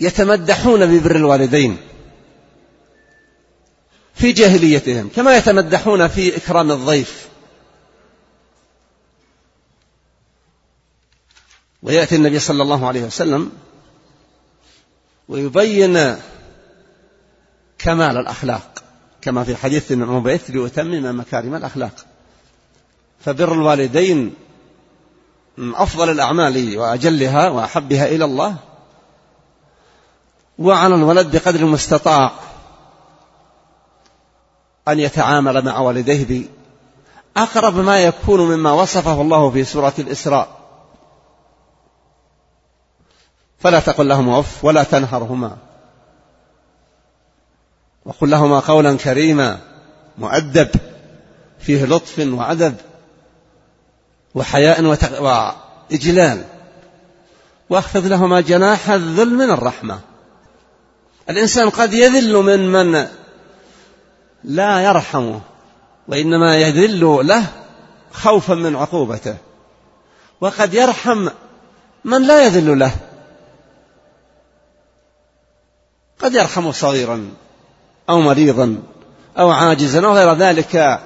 [0.00, 1.76] يتمدحون ببر الوالدين
[4.14, 7.28] في جاهليتهم كما يتمدحون في إكرام الضيف.
[11.82, 13.52] ويأتي النبي صلى الله عليه وسلم
[15.30, 16.16] ويبين
[17.78, 18.82] كمال الأخلاق
[19.22, 22.06] كما في حديث أنه بعثت لأتمم مكارم الأخلاق.
[23.20, 24.34] فبر الوالدين
[25.56, 28.56] من أفضل الأعمال وأجلها وأحبها إلى الله
[30.58, 32.32] وعلى الولد بقدر المستطاع
[34.88, 36.46] أن يتعامل مع والديه
[37.36, 40.59] بأقرب ما يكون مما وصفه الله في سورة الإسراء.
[43.60, 45.56] فلا تقل لهما أف ولا تنهرهما.
[48.04, 49.58] وقل لهما قولا كريما
[50.18, 50.68] مؤدب
[51.58, 52.74] فيه لطف وعدب
[54.34, 54.82] وحياء
[55.20, 56.44] وإجلال.
[57.70, 60.00] واخفض لهما جناح الذل من الرحمة.
[61.30, 63.08] الإنسان قد يذل من من
[64.44, 65.40] لا يرحمه
[66.08, 67.46] وإنما يذل له
[68.12, 69.36] خوفا من عقوبته.
[70.40, 71.28] وقد يرحم
[72.04, 72.92] من لا يذل له.
[76.22, 77.28] قد يرحم صغيرا
[78.08, 78.82] أو مريضا
[79.38, 81.00] أو عاجزا أو غير ذلك.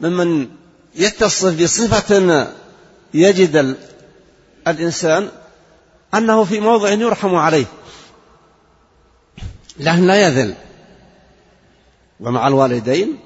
[0.00, 0.48] ممن
[0.94, 2.48] يتصف بصفة
[3.14, 3.76] يجد
[4.68, 5.28] الإنسان
[6.14, 7.66] أنه في موضع يرحم عليه
[9.78, 10.54] لكن لا يذل.
[12.20, 13.18] ومع الوالدين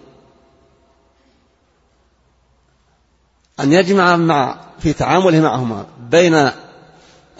[3.60, 6.50] أن يجمع مع في تعامله معهما بين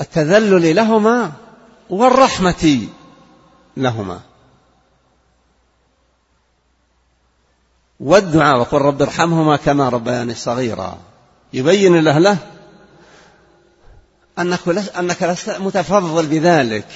[0.01, 1.33] التذلل لهما
[1.91, 2.89] والرحمة.
[3.77, 4.21] لهما.
[8.01, 10.99] والدعاء وقل رب ارحمهما كما ربياني صغيرا.
[11.53, 12.39] يبين له له
[14.39, 16.89] أنك, أنك لست متفضل بذلك.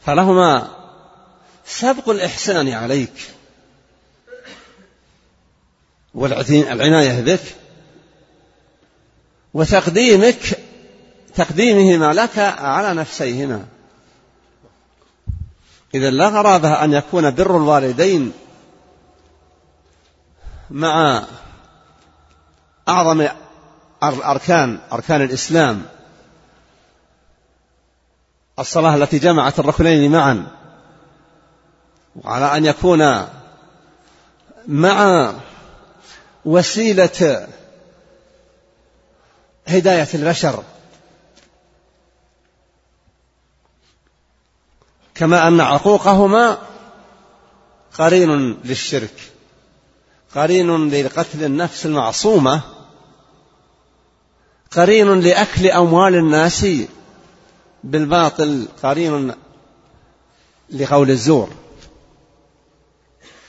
[0.00, 0.68] فلهما
[1.66, 3.30] سبق الإحسان عليك.
[6.14, 7.42] والعناية بك.
[9.54, 10.58] وتقديمك
[11.34, 13.75] تقديمهما لك على نفسيهما.
[15.94, 18.32] إذا لا غرابة أن يكون بر الوالدين
[20.70, 21.24] مع
[22.88, 23.28] أعظم
[24.02, 25.82] أركان أركان الإسلام.
[28.58, 30.46] الصلاة التي جمعت الركنين معا.
[32.24, 33.26] وعلى أن يكون
[34.68, 35.32] مع
[36.44, 37.48] وسيلة
[39.66, 40.62] هداية البشر.
[45.16, 46.58] كما أن عقوقهما
[47.98, 49.32] قرين للشرك
[50.34, 52.60] قرين لقتل النفس المعصومة
[54.70, 56.66] قرين لأكل أموال الناس
[57.84, 59.34] بالباطل قرين
[60.70, 61.50] لقول الزور.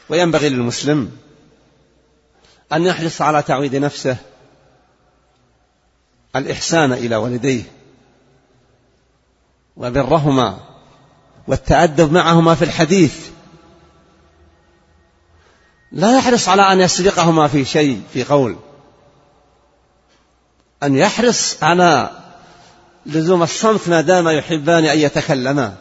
[0.10, 1.12] وينبغي للمسلم
[2.74, 4.18] أن يحرص على تعويد نفسه
[6.36, 7.64] الإحسان إلى والديه
[9.78, 10.67] وبرهما
[11.48, 13.30] والتأدب معهما في الحديث.
[15.92, 18.56] لا يحرص على أن يسبقهما في شيء في قول.
[20.84, 22.12] أن يحرص على
[23.06, 25.76] لزوم الصمت ما دام يحبان أن يتكلما.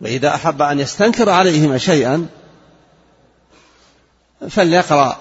[0.00, 2.26] وإذا أحب أن يستنكر عليهما شيئا
[4.50, 5.16] فليقرأ.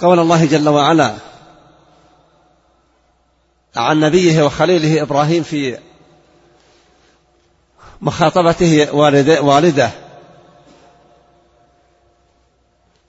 [0.00, 1.31] قول الله جل وعلا
[3.76, 5.78] عن نبيه وخليله إبراهيم في
[8.00, 8.94] مخاطبته
[9.42, 9.90] والده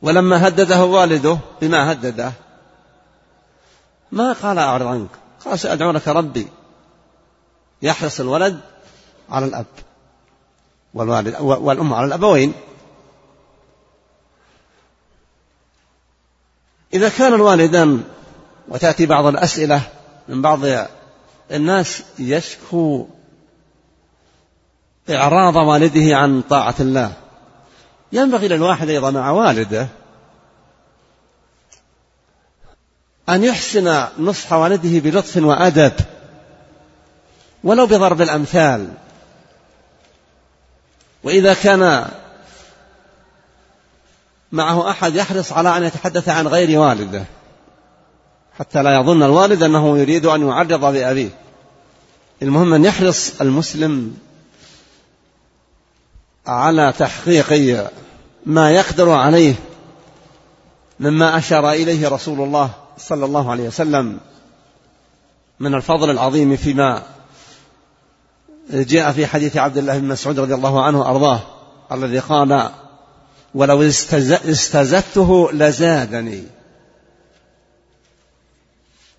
[0.02, 2.32] ولما هدده والده بما هدده.
[4.12, 5.10] ما قال أعرض عنك.
[5.46, 6.48] قال سأدعو لك ربي.
[7.82, 8.60] يحرص الولد
[9.30, 9.66] على الأب.
[10.94, 12.54] والوالد والأم على الأبوين.
[16.94, 18.04] إذا كان الوالدان
[18.68, 19.82] وتأتي بعض الأسئلة
[20.28, 20.60] من بعض
[21.52, 23.08] الناس يشكو
[25.10, 27.14] إعراض والده عن طاعة الله.
[28.12, 29.88] ينبغي للواحد أيضا مع والده
[33.30, 35.94] أن يحسن نصح والده بلطف وأدب
[37.64, 38.94] ولو بضرب الأمثال.
[41.24, 42.10] وإذا كان
[44.52, 47.26] معه أحد يحرص على أن يتحدث عن غير والده
[48.60, 51.30] حتى لا يظن الوالد أنه يريد أن يعرض بأبيه
[52.42, 54.18] المهم أن يحرص المسلم
[56.48, 57.90] على تحقيق
[58.46, 59.56] ما يقدر عليه
[61.00, 64.20] مما أشار إليه رسول الله صلى الله عليه وسلم
[65.60, 67.04] من الفضل العظيم فيما
[68.70, 71.40] جاء في حديث عبد الله بن مسعود رضي الله عنه أرضاه
[71.92, 72.70] الذي قال
[73.56, 76.44] ولو استزدته لزادني.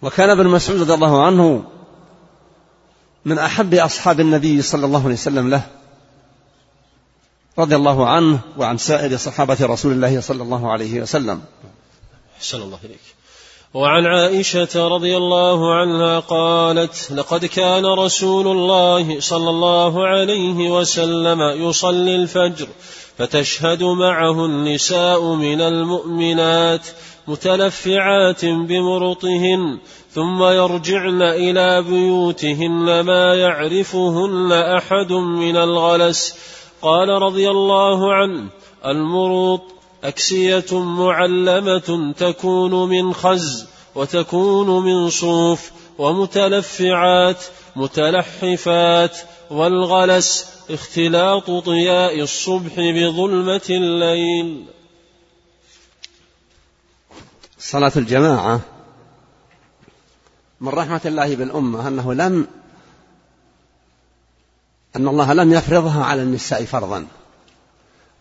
[0.05, 1.65] وكان ابن مسعود رضي الله عنه
[3.25, 5.67] من أحب أصحاب النبي صلى الله عليه وسلم له
[7.59, 11.43] رضي الله عنه وعن سائر صحابة رسول الله صلى الله عليه وسلم.
[12.39, 13.01] أحسن الله إليك.
[13.75, 22.17] وعن عائشة رضي الله عنها قالت لقد كان رسول الله صلى الله عليه وسلم يصلي
[22.17, 22.69] الفجر
[23.19, 26.87] فتشهد معه النساء من المؤمنات
[27.27, 29.79] متلفعات بمرطهن
[30.11, 36.37] ثم يرجعن إلى بيوتهن ما يعرفهن أحد من الغلس.
[36.83, 38.49] قال رضي الله عنه
[38.87, 39.63] المروط
[40.05, 47.45] أكسية معلمة تكون من خز وتكون من صوف ومتلفعات
[47.77, 49.19] متلحفات
[49.51, 54.74] والغلس اختلاط ضياء الصبح بظلمة الليل.
[57.67, 58.61] صلاة الجماعة
[60.61, 62.47] من رحمة الله بالأمة أنه لم
[64.97, 67.07] أن الله لم يفرضها على النساء فرضا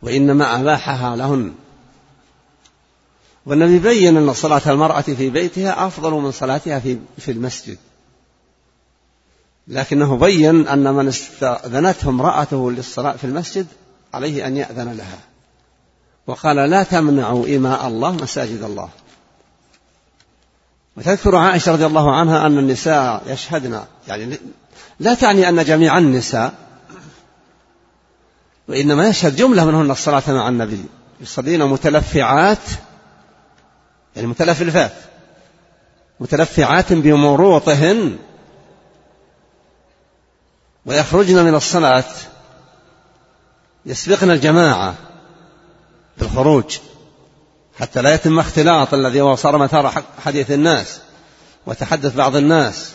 [0.01, 1.53] وإنما أباحها لهن.
[3.45, 7.77] والنبي بين أن صلاة المرأة في بيتها أفضل من صلاتها في في المسجد.
[9.67, 13.67] لكنه بين أن من استأذنته امرأته للصلاة في المسجد
[14.13, 15.19] عليه أن يأذن لها.
[16.27, 18.89] وقال لا تمنعوا إماء الله مساجد الله.
[20.97, 24.39] وتذكر عائشة رضي الله عنها أن النساء يشهدن يعني
[24.99, 26.53] لا تعني أن جميع النساء
[28.67, 30.85] وإنما يشهد جملة منهن الصلاة مع النبي.
[31.21, 32.57] يصلين متلفعات
[34.15, 34.93] يعني متلفلفات
[36.19, 38.17] متلفعات بمروطهن
[40.85, 42.03] ويخرجن من الصلاة
[43.85, 44.95] يسبقن الجماعة
[46.17, 46.77] بالخروج
[47.79, 50.99] حتى لا يتم اختلاط الذي هو صار مثار حديث الناس
[51.65, 52.91] وتحدث بعض الناس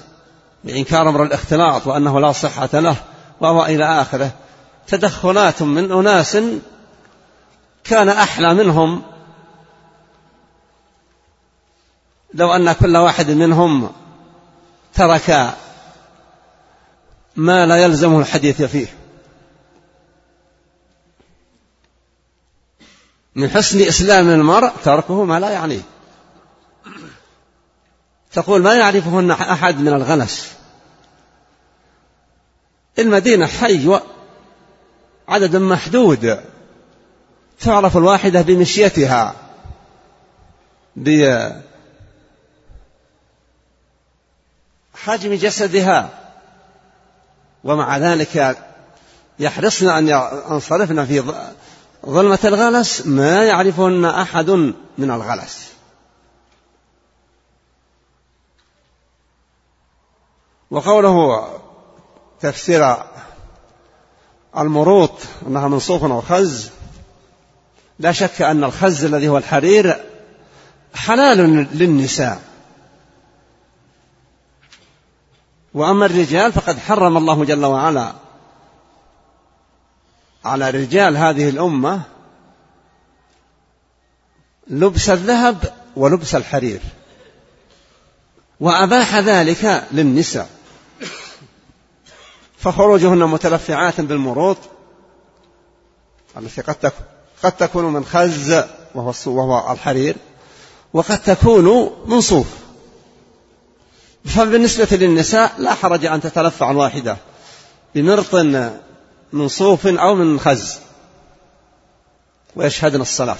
[0.64, 2.96] بإنكار أمر الاختلاط وأنه لا صحة له
[3.40, 4.30] وهو إلى آخره.
[4.86, 6.38] تدخلات من أناس
[7.84, 9.02] كان أحلى منهم.
[12.34, 13.90] لو أن كل واحد منهم
[14.94, 15.54] ترك
[17.36, 18.97] ما لا يلزمه الحديث فيه.
[23.38, 25.80] من حسن إسلام المرء تركه ما لا يعنيه.
[28.32, 30.52] تقول ما يعرفهن أحد من الغلس.
[32.98, 34.00] المدينة حي
[35.28, 36.40] عدد محدود.
[37.60, 39.34] تعرف الواحدة بمشيتها.
[40.96, 41.54] بحجم
[45.34, 46.10] جسدها.
[47.64, 48.58] ومع ذلك
[49.38, 51.20] يحرصن أن ينصرفن في
[52.06, 54.50] ظلمة الغلس ما يعرفهن أحد
[54.98, 55.68] من الغلس.
[60.70, 61.48] وقوله
[62.40, 62.96] تفسير
[64.56, 65.12] المروط
[65.46, 66.70] أنها من صوف أو خز
[67.98, 70.04] لا شك أن الخز الذي هو الحرير
[70.94, 71.38] حلال
[71.78, 72.42] للنساء.
[75.74, 78.12] وأما الرجال فقد حرم الله جل وعلا
[80.48, 82.02] على رجال هذه الأمة
[84.68, 86.80] لبس الذهب ولبس الحرير.
[88.60, 90.48] وأباح ذلك للنساء.
[92.58, 94.56] فخروجهن متلفعات بالمروط
[96.36, 96.92] التي قد
[97.42, 100.16] قد تكون من خز وهو وهو الحرير
[100.92, 102.46] وقد تكون من صوف.
[104.24, 107.16] فبالنسبة للنساء لا حرج أن تتلفع الواحدة
[107.94, 108.34] بمرط
[109.32, 110.78] من صوف أو من خز
[112.56, 113.38] ويشهدن الصلاة.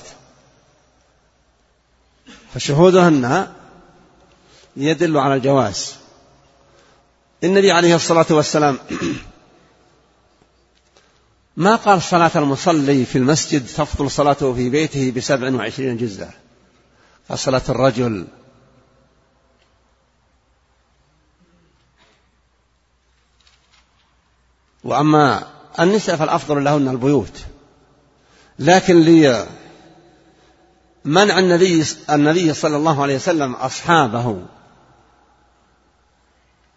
[2.55, 3.53] فشهودهن
[4.77, 5.95] يدل على الجواز.
[7.45, 8.79] النبي عليه الصلاة والسلام
[11.57, 16.31] ما قال صلاة المصلي في المسجد تفضل صلاته في بيته بسبع وعشرين جزءا.
[17.29, 18.27] فصلاة الرجل.
[24.85, 27.45] وأما النساء فالأفضل لهن البيوت.
[28.59, 29.47] لكن لي
[31.05, 34.43] منع النبي النبي صلى الله عليه وسلم أصحابه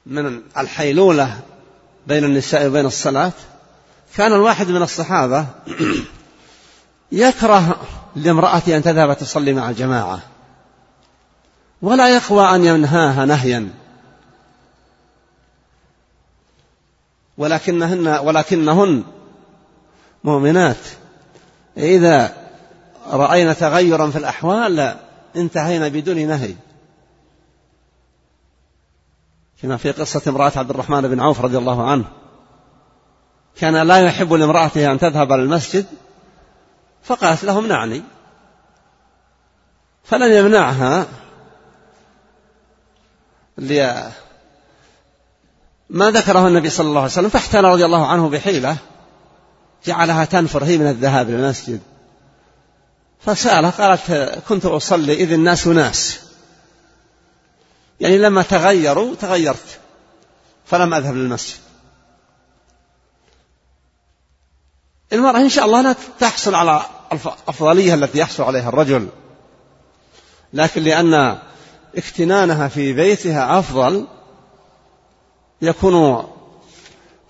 [0.05, 1.39] من الحيلولة
[2.07, 3.33] بين النساء وبين الصلاة.
[4.15, 5.45] كان الواحد من الصحابة
[7.11, 7.81] يكره
[8.15, 10.19] لامرأته أن تذهب تصلي مع الجماعة
[11.81, 13.80] ولا يقوى أن ينهاها نهيا.
[17.41, 19.03] ولكنهن ولكنهن
[20.23, 20.77] مؤمنات.
[21.77, 22.33] إذا
[23.11, 24.95] رأينا تغيرا في الأحوال
[25.35, 26.55] انتهينا بدون نهي.
[29.61, 32.05] كما في قصة امرأة عبد الرحمن بن عوف رضي الله عنه.
[33.55, 35.85] كان لا يحب لامرأته أن تذهب إلى المسجد
[37.03, 38.01] فقالت له امنعني.
[40.03, 41.07] فلم يمنعها
[45.91, 48.77] ما ذكره النبي صلى الله عليه وسلم فاحتال رضي الله عنه بحيلة
[49.85, 51.79] جعلها تنفر هي من الذهاب إلى المسجد.
[53.25, 54.11] فسألها قالت
[54.49, 56.19] كنت أصلي إذ الناس ناس.
[57.99, 59.79] يعني لما تغيروا تغيرت
[60.65, 61.57] فلم أذهب للمسجد.
[65.13, 66.81] المرأة إن شاء الله لا تحصل على
[67.11, 69.07] الأفضلية التي يحصل عليها الرجل
[70.53, 71.37] لكن لأن
[71.95, 74.07] اكتنانها في بيتها أفضل
[75.61, 76.27] يكون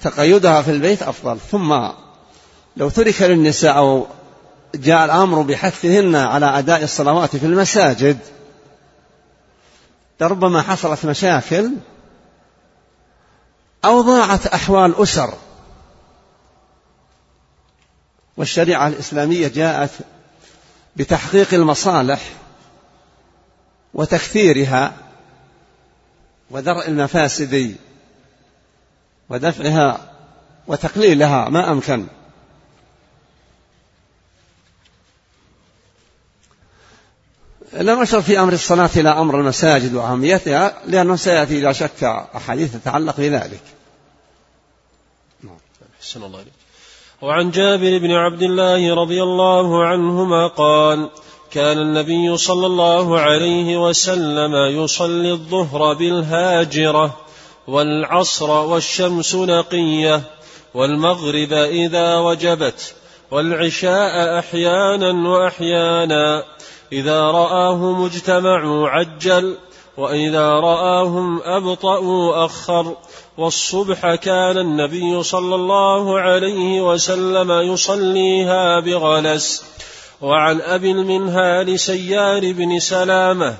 [0.01, 1.39] تقيدها في البيت أفضل.
[1.39, 1.87] ثم
[2.77, 4.07] لو ترك للنساء أو
[4.75, 8.17] جاء الأمر بحثهن على أداء الصلوات في المساجد
[10.21, 11.71] لربما حصلت مشاكل
[13.85, 15.33] أو ضاعت أحوال أسر.
[18.37, 19.91] والشريعة الإسلامية جاءت
[20.95, 22.21] بتحقيق المصالح
[23.93, 24.93] وتكثيرها
[26.51, 27.75] ودرء المفاسد
[29.31, 30.11] ودفعها
[30.67, 32.07] وتقليلها ما أمكن.
[37.73, 42.03] لم أشر في أمر الصلاة إلى أمر المساجد وأهميتها لأنه سيأتي لا شك
[42.35, 43.61] أحاديث تتعلق بذلك.
[45.43, 45.57] نعم.
[46.15, 46.53] الله عليك
[47.21, 51.09] وعن جابر بن عبد الله رضي الله عنهما قال
[51.51, 57.20] كان النبي صلى الله عليه وسلم يصلي الظهر بالهاجرة.
[57.67, 60.21] والعصر والشمس نقية
[60.73, 62.93] والمغرب إذا وجبت
[63.31, 66.43] والعشاء أحيانا وأحيانا.
[66.91, 69.57] إذا رآهم اجتمعوا عجل
[69.97, 72.95] وإذا رآهم أبطأوا أخر.
[73.37, 79.63] والصبح كان النبي صلى الله عليه وسلم يصليها بغلس.
[80.21, 83.57] وعن أبي المنهال سيار بن سلامة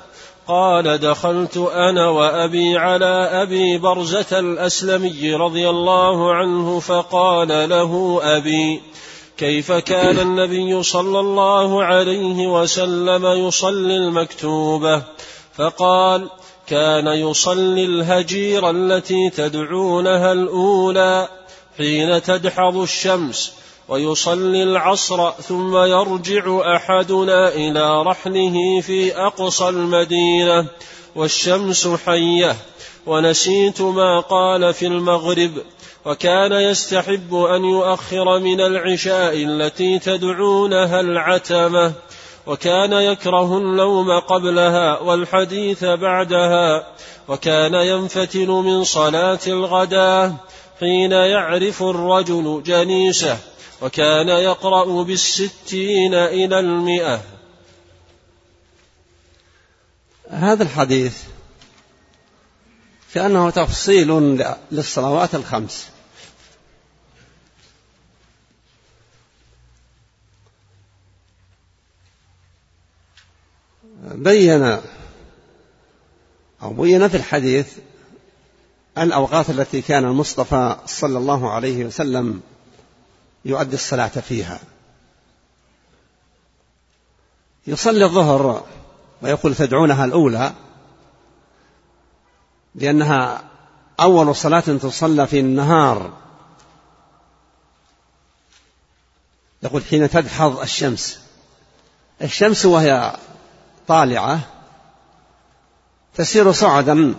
[0.48, 8.82] قال دخلت أنا وأبي على أبي برزة الأسلمي رضي الله عنه فقال له أبي
[9.38, 15.02] كيف كان النبي صلى الله عليه وسلم يصلي المكتوبة؟
[15.54, 16.30] فقال
[16.68, 21.28] كان يصلي الهجير التي تدعونها الأولى
[21.78, 23.54] حين تدحض الشمس
[23.92, 30.68] ويصلي العصر ثم يرجع أحدنا إلى رحله في أقصى المدينة
[31.16, 32.56] والشمس حية
[33.06, 35.52] ونسيت ما قال في المغرب
[36.06, 41.94] وكان يستحب أن يؤخر من العشاء التي تدعونها العتمة
[42.48, 46.88] وكان يكره النوم قبلها والحديث بعدها
[47.28, 50.34] وكان ينفتل من صلاة الغداة
[50.80, 53.38] حين يعرف الرجل جنيسه
[53.82, 57.21] وكان يقرأ بالستين إلى المئة.
[60.29, 61.23] هذا الحديث
[63.13, 65.88] كانه تفصيل للصلوات الخمس.
[74.03, 74.77] بين
[76.61, 77.77] أو بين في الحديث
[78.97, 82.41] الأوقات التي كان المصطفى صلى الله عليه وسلم
[83.46, 84.60] يؤدي الصلاة فيها.
[87.68, 88.66] يصلي الظهر
[89.22, 90.54] ويقول تدعونها الأولى
[92.76, 93.44] لأنها
[94.00, 96.14] أول صلاة تصلى في النهار.
[99.64, 101.20] يقول حين تدحض الشمس.
[102.22, 103.16] الشمس وهي
[103.88, 104.39] طالعة
[106.14, 107.16] تسير صعدا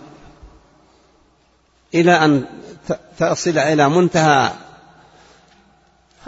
[1.93, 2.45] إلى أن
[3.17, 4.53] تصل إلى منتهى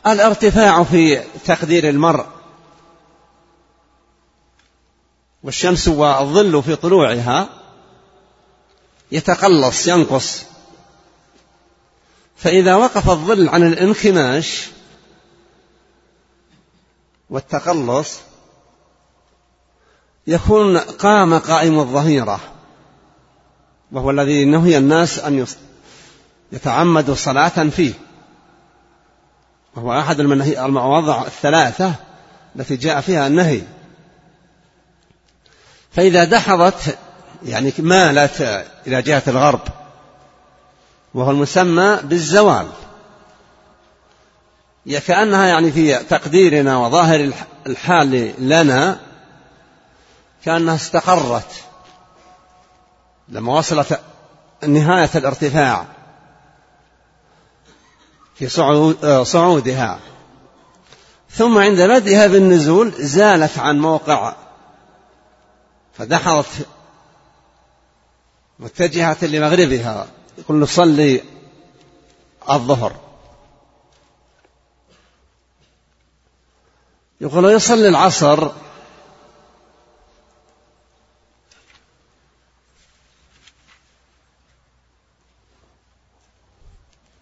[0.08, 2.26] الارتفاع في تقدير المرء.
[5.44, 7.50] والشمس والظل في طلوعها
[9.12, 10.44] يتقلص ينقص.
[12.36, 14.68] فإذا وقف الظل عن الانكماش
[17.30, 18.20] والتقلص
[20.28, 22.40] يكون قام قائم الظهيرة.
[23.92, 25.48] وهو الذي نهي الناس أن
[26.52, 27.94] يتعمدوا صلاة فيه.
[29.76, 31.94] وهو أحد المواضع الثلاثة
[32.56, 33.62] التي جاء فيها النهي.
[35.92, 36.98] فإذا دحضت
[37.46, 39.62] يعني مالت إلى جهة الغرب
[41.14, 42.68] وهو المسمى بالزوال.
[45.08, 47.32] كأنها يعني في تقديرنا وظاهر
[47.68, 49.00] الحال لنا
[50.46, 51.52] كأنها استقرت
[53.30, 54.00] لما وصلت
[54.68, 55.86] نهاية الارتفاع.
[58.36, 58.50] في
[59.24, 60.00] صعودها.
[61.30, 64.36] ثم عند بدئها بالنزول زالت عن موقع
[65.94, 66.68] فدحرت
[68.60, 70.08] متجهة لمغربها.
[70.38, 71.24] يقول نصلي
[72.50, 72.96] الظهر.
[77.22, 78.52] يقول يصلي العصر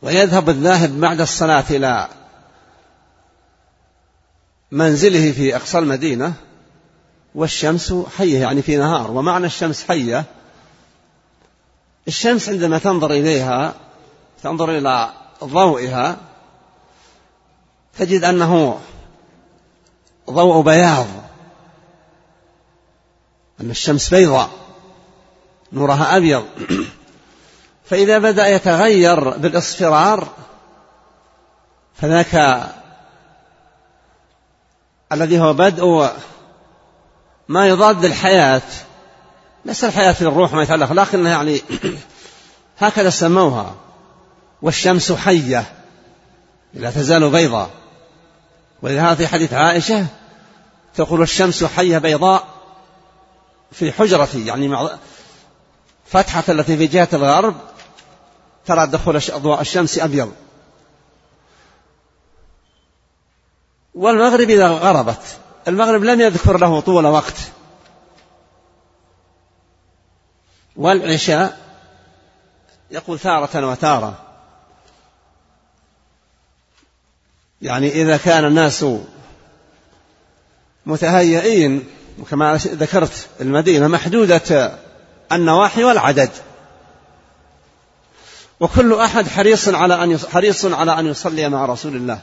[0.03, 2.07] ويذهب الذاهب بعد الصلاة إلى
[4.71, 6.33] منزله في أقصى المدينة
[7.35, 9.11] والشمس حية يعني في نهار.
[9.11, 10.25] ومعنى الشمس حية؟
[12.07, 13.73] الشمس عندما تنظر إليها
[14.43, 16.17] تنظر إلى ضوئها
[17.97, 18.79] تجد أنه
[20.29, 21.07] ضوء بياض
[23.61, 24.49] أن الشمس بيضاء
[25.73, 26.45] نورها أبيض.
[27.85, 30.27] فإذا بدأ يتغير بالإصفرار
[31.95, 32.63] فذاك
[35.11, 36.09] الذي هو بدء
[37.47, 38.61] ما يضاد الحياة
[39.65, 41.61] ليس الحياة في الروح ما يتعلق لكنها يعني
[42.79, 43.75] هكذا سموها.
[44.61, 45.73] والشمس حية
[46.73, 47.69] لا تزال بيضاء.
[48.81, 50.05] ولهذا في حديث عائشة
[50.95, 52.47] تقول الشمس حية بيضاء
[53.71, 54.89] في حجرتي يعني مع
[56.05, 57.55] فتحة التي في جهة الغرب
[58.65, 60.33] ترى دخول أضواء الشمس أبيض.
[63.93, 65.37] والمغرب إذا غربت
[65.67, 67.35] المغرب لم يذكر له طول وقت.
[70.75, 71.59] والعشاء
[72.91, 74.19] يقول تارة وتارة.
[77.61, 78.85] يعني إذا كان الناس
[80.85, 81.87] متهيئين
[82.19, 84.77] وكما ذكرت المدينة محدودة
[85.31, 86.31] النواحي والعدد.
[88.63, 92.19] وكل أحد حريص على أن حريص على أن يصلي مع رسول الله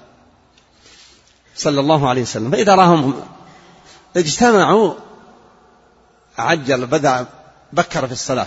[1.56, 2.50] صلى الله عليه وسلم.
[2.50, 3.22] فإذا راهم
[4.16, 4.94] اجتمعوا
[6.38, 7.26] عجل بدأ
[7.72, 8.46] بكر في الصلاة.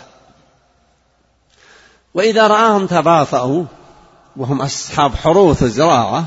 [2.14, 3.66] وإذا رآهم تباطؤوا
[4.38, 6.26] وهم أصحاب حروث الزراعة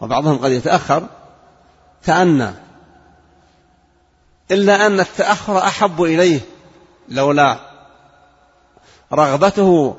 [0.00, 1.06] وبعضهم قد يتأخر
[2.04, 2.50] تأنى
[4.50, 6.40] إلا أن التأخر أحب إليه
[7.08, 7.58] لولا
[9.12, 9.96] رغبته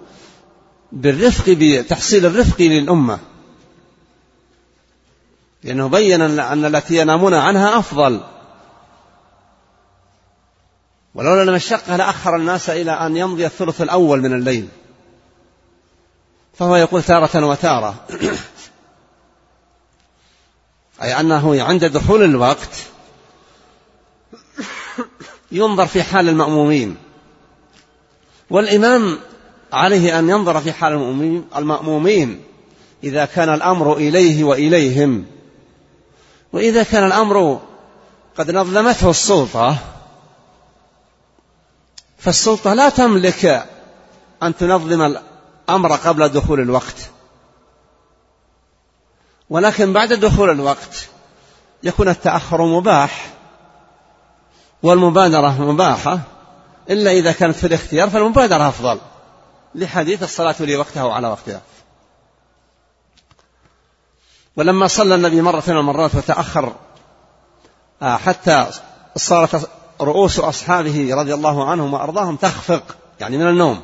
[0.92, 3.20] بالرفق بتحصيل الرفق للأمة.
[5.64, 8.22] لأنه بين أن التي ينامون عنها أفضل.
[11.16, 14.68] ولولا المشقة لأخر الناس إلى أن يمضي الثلث الأول من الليل.
[16.54, 17.96] فهو يقول تارة وتارة.
[21.02, 22.86] أي أنه عند دخول الوقت
[25.52, 26.98] ينظر في حال المأمومين.
[28.50, 29.20] والإمام
[29.74, 30.94] عليه أن ينظر في حال
[31.56, 32.44] المأمومين.
[33.04, 35.26] إذا كان الأمر إليه وإليهم.
[36.54, 37.62] وإذا كان الأمر
[38.38, 39.78] قد نظمته السلطة
[42.18, 43.66] فالسلطة لا تملك
[44.44, 47.10] أن تنظم الأمر قبل دخول الوقت.
[49.50, 51.10] ولكن بعد دخول الوقت
[51.84, 53.34] يكون التأخر مباح
[54.84, 56.20] والمبادرة مباحة.
[56.90, 59.00] إلا إذا كانت في الاختيار فالمبادرة أفضل.
[59.76, 61.62] لحديث الصلاة لي وقتها على وقتها.
[64.56, 66.76] ولما صلى النبي مرة من المرات وتأخر
[68.02, 68.68] آه، حتى
[69.16, 69.70] صارت
[70.02, 73.82] رؤوس أصحابه رضي الله عنهم وأرضاهم تخفق يعني من النوم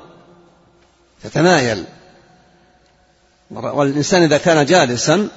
[1.23, 1.85] تتمايل
[3.51, 5.29] والإنسان إذا كان جالسا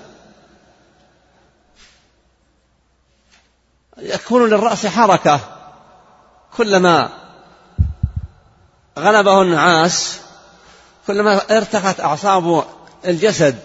[3.98, 5.40] يكون للرأس حركة
[6.56, 7.08] كلما
[8.98, 10.20] غلبه النعاس
[11.08, 12.64] كلما ارتقت أعصاب
[13.06, 13.58] الجسد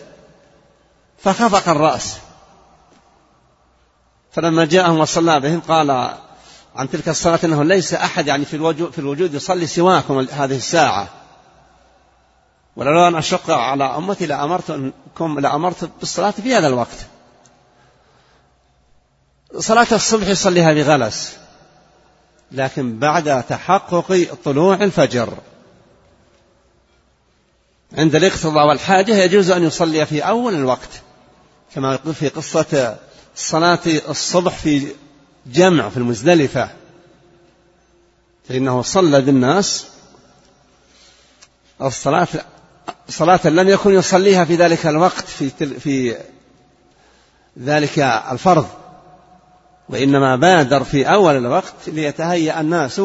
[1.18, 2.18] فخفق الرأس.
[4.32, 5.92] فلما جاءهم وصلى بهم قال
[6.76, 11.08] عن تلك الصلاة أنه ليس أحد يعني في الوجود, في الوجود يصلي سواكم هذه الساعة.
[12.76, 17.08] ولولا أن أشق على أمتي لأمرتكم لأمرت بالصلاة في هذا الوقت.
[19.60, 21.38] صلاة الصبح يصليها بغلس
[22.52, 25.38] لكن بعد تحقق طلوع الفجر.
[27.98, 30.90] عند الاقتضاء والحاجة يجوز أن يصلي في أول الوقت
[31.76, 32.98] كما يقول في قصة
[33.36, 33.80] صلاة
[34.10, 34.88] الصبح في
[35.46, 36.70] جمع في المزدلفة.
[38.50, 39.86] فإنه صلى بالناس
[41.82, 42.28] الصلاة
[43.10, 46.18] صلاة لم يكن يصليها في ذلك الوقت في في
[47.60, 48.68] ذلك الفرض.
[49.90, 53.02] وإنما بادر في أول الوقت ليتهيأ الناس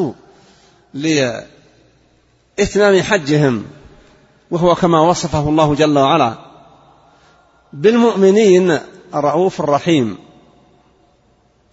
[0.94, 3.77] لإتمام حجهم.
[4.50, 6.34] وهو كما وصفه الله جل وعلا.
[7.72, 8.78] بالمؤمنين
[9.14, 10.18] الرؤوف الرحيم.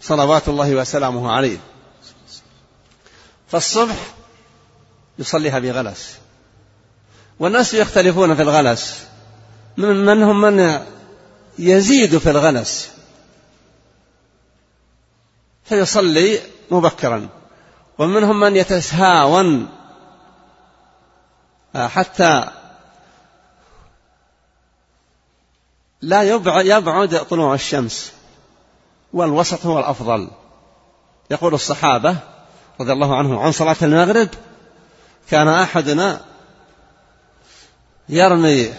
[0.02, 1.58] صلوات الله وسلامه عليه.
[3.48, 3.96] فالصبح
[5.20, 6.18] يصليها بغلس
[7.40, 9.06] والناس يختلفون في الغلس.
[9.78, 10.80] منهم من
[11.60, 12.92] يزيد في الغلس.
[15.64, 16.40] فيصلي
[16.72, 17.30] مبكرا.
[17.98, 19.68] ومنهم من يتسهاون
[21.76, 22.48] حتى
[26.06, 26.24] لا
[26.62, 28.12] يبعد طلوع الشمس.
[29.14, 30.28] والوسط هو الأفضل.
[31.32, 32.18] يقول الصحابة
[32.82, 34.30] رضي الله عنهم عن صلاة المغرب
[35.30, 36.22] كان أحدنا
[38.10, 38.74] يرمي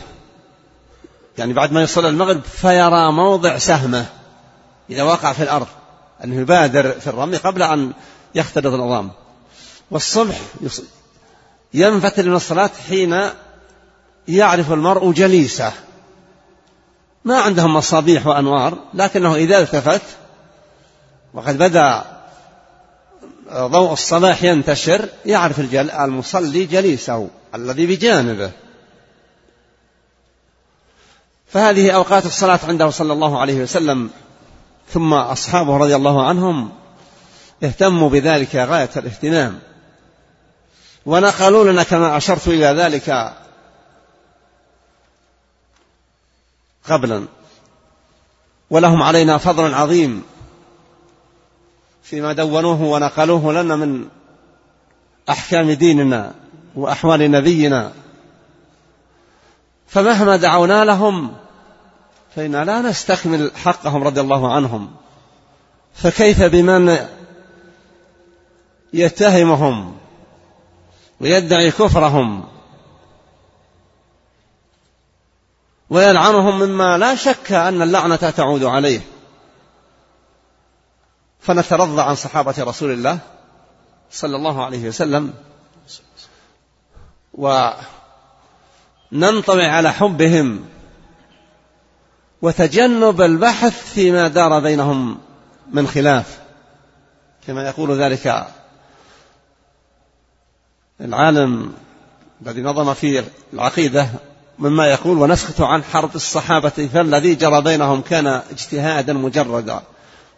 [1.39, 4.07] يعني بعد ما يصلي المغرب فيرى موضع سهمة
[4.91, 5.67] إذا وقع في الأرض
[6.25, 7.93] أنه يبادر في الرمي قبل أن
[8.35, 9.11] يختلط النظام
[9.91, 10.41] والصبح
[11.75, 13.31] ينفتل من الصلاة حين
[14.29, 15.73] يعرف المرء جليسه.
[17.27, 20.03] ما عندهم مصابيح وأنوار لكنه إذا التفت
[21.35, 22.05] وقد بدأ
[23.53, 28.51] ضوء الصباح ينتشر يعرف المصلي جليسه الذي بجانبه.
[31.49, 34.11] فهذه أوقات الصلاة عنده صلى الله عليه وسلم.
[34.93, 36.71] ثم أصحابه رضي الله عنهم
[37.63, 39.59] اهتموا بذلك غاية الاهتمام.
[41.07, 43.37] ونقلوا لنا كما أشرت إلى ذلك
[46.89, 47.27] قبلا.
[48.71, 50.23] ولهم علينا فضل عظيم
[52.03, 54.09] فيما دونوه ونقلوه لنا من
[55.29, 56.35] أحكام ديننا
[56.75, 57.93] وأحوال نبينا.
[59.89, 61.33] فمهما دعونا لهم
[62.37, 64.91] فإنا لا نستكمل حقهم رضي الله عنهم.
[65.95, 66.97] فكيف بمن
[68.93, 69.97] يتهمهم
[71.21, 72.45] ويدعي كفرهم
[75.91, 79.01] ويلعنهم مما لا شك أن اللعنة تعود عليه.
[81.41, 83.19] فنترضى عن صحابة رسول الله
[84.11, 85.35] صلى الله عليه وسلم
[89.13, 90.65] وننطوي على حبهم
[92.43, 95.19] وتجنب البحث فيما دار بينهم
[95.73, 96.41] من خلاف.
[97.47, 98.47] كما يقول ذلك
[101.01, 101.75] العالم
[102.43, 104.09] الذي نظم في العقيدة
[104.59, 109.83] مما يقول ونسكت عن حرب الصحابة فالذي جرى بينهم كان اجتهادا مجردا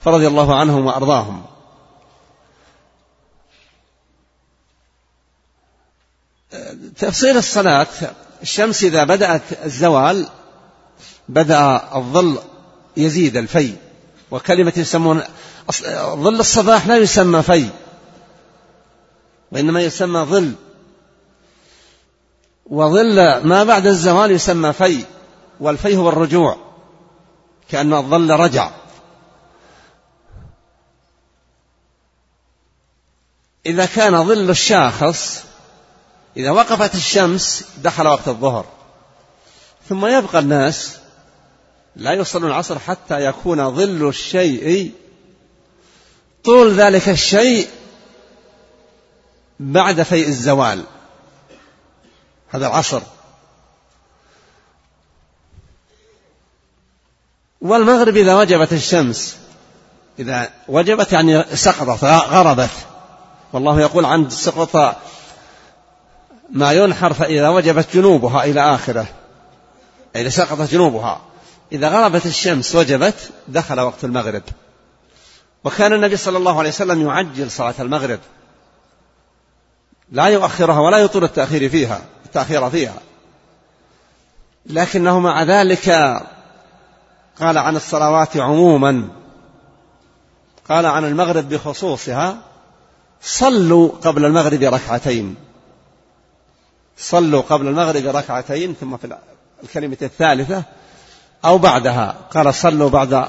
[0.01, 1.43] فرضي الله عنهم وأرضاهم.
[6.97, 7.87] تفصيل الصلاة
[8.43, 10.27] الشمس إذا بدأت الزوال
[11.29, 12.39] بدأ الظل
[12.97, 13.75] يزيد الفي
[14.31, 15.23] وكلمة يسمون
[16.01, 17.69] ظل الصباح لا يسمى في
[19.53, 20.53] وإنما يسمى ظل.
[22.71, 25.05] وظل ما بعد الزوال يسمى في
[25.61, 26.57] والفي هو الرجوع
[27.69, 28.71] كأن الظل رجع.
[33.67, 35.45] إذا كان ظل الشاخص
[36.37, 38.65] إذا وقفت الشمس دخل وقت الظهر.
[39.89, 40.97] ثم يبقى الناس
[41.97, 44.93] لا يوصلون العصر حتى يكون ظل الشيء
[46.45, 47.69] طول ذلك الشيء
[49.61, 50.85] بعد فيء الزوال.
[52.49, 53.01] هذا العصر.
[57.61, 59.37] والمغرب إذا وجبت الشمس
[60.19, 62.71] إذا وجبت يعني سقطت غربت.
[63.53, 64.97] والله يقول عن سقط
[66.51, 69.07] ما ينحر فإذا وجبت جنوبها إلى آخره.
[70.17, 71.21] إذا سقطت جنوبها.
[71.73, 74.43] إذا غربت الشمس وجبت دخل وقت المغرب.
[75.65, 78.21] وكان النبي صلى الله عليه وسلم يعجل صلاة المغرب.
[80.13, 82.03] لا يؤخرها ولا يطول التأخير فيها.
[82.29, 83.01] التأخير فيها.
[84.67, 85.89] لكنه مع ذلك
[87.41, 89.09] قال عن الصلوات عموما
[90.69, 92.39] قال عن المغرب بخصوصها
[93.23, 95.35] صلوا قبل المغرب ركعتين.
[96.99, 99.17] صلوا قبل المغرب ركعتين ثم في
[99.63, 100.63] الكلمة الثالثة
[101.45, 102.17] أو بعدها.
[102.35, 103.29] قال صلوا بعد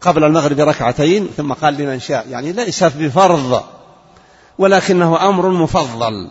[0.00, 2.28] قبل المغرب ركعتين ثم قال لمن شاء.
[2.28, 3.62] يعني ليس بفرض
[4.58, 6.30] ولكنه أمر مفضل.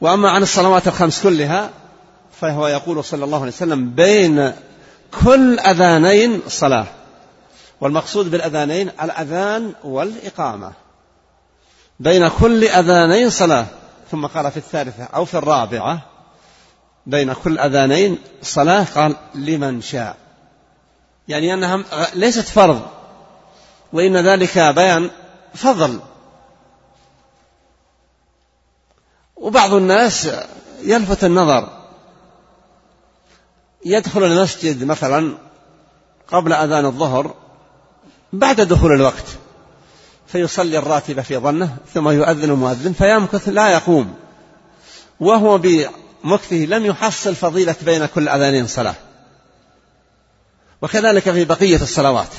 [0.00, 1.70] وأما عن الصلوات الخمس كلها
[2.40, 4.52] فهو يقول صلى الله عليه وسلم بين
[5.24, 6.86] كل أذانين صلاة.
[7.80, 10.72] والمقصود بالأذانين الأذان والإقامة.
[12.00, 13.66] بين كل أذانين صلاة.
[14.10, 16.00] ثم قال في الثالثة أو في الرابعة
[17.06, 20.16] بين كل أذانين صلاة قال لمن شاء.
[21.28, 21.84] يعني أنها
[22.14, 22.80] ليست فرض
[23.92, 25.10] وإن ذلك بيان
[25.54, 26.00] فضل.
[29.40, 30.28] وبعض الناس
[30.82, 31.68] يلفت النظر.
[33.84, 35.38] يدخل المسجد مثلا
[36.28, 37.34] قبل أذان الظهر
[38.32, 39.24] بعد دخول الوقت
[40.26, 44.14] فيصلي الراتبة في ظنه ثم يؤذن المؤذن فيمكث لا يقوم.
[45.20, 48.94] وهو بمكثه لم يحصل فضيلة بين كل أذانين صلاة.
[50.82, 52.34] وكذلك في بقية الصلوات.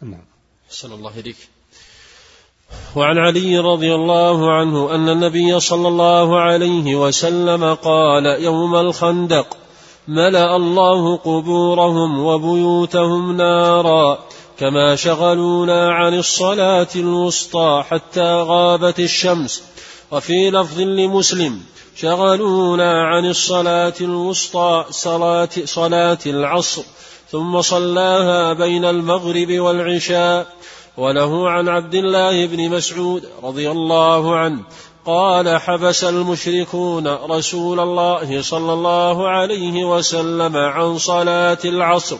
[0.00, 0.24] نعم.
[0.84, 1.36] الله إليك.
[2.96, 9.56] وعن علي رضي الله عنه أن النبي صلى الله عليه وسلم قال يوم الخندق
[10.08, 14.18] ملأ الله قبورهم وبيوتهم نارا
[14.58, 19.62] كما شغلونا عن الصلاة الوسطى حتى غابت الشمس.
[20.10, 21.60] وفي لفظ لمسلم
[21.96, 26.82] شغلونا عن الصلاة الوسطى صلاة, صلاة العصر
[27.30, 30.46] ثم صلاها بين المغرب والعشاء
[30.98, 34.60] وله عن عبد الله بن مسعود رضي الله عنه
[35.06, 42.16] قال حبس المشركون رسول الله صلى الله عليه وسلم عن صلاة العصر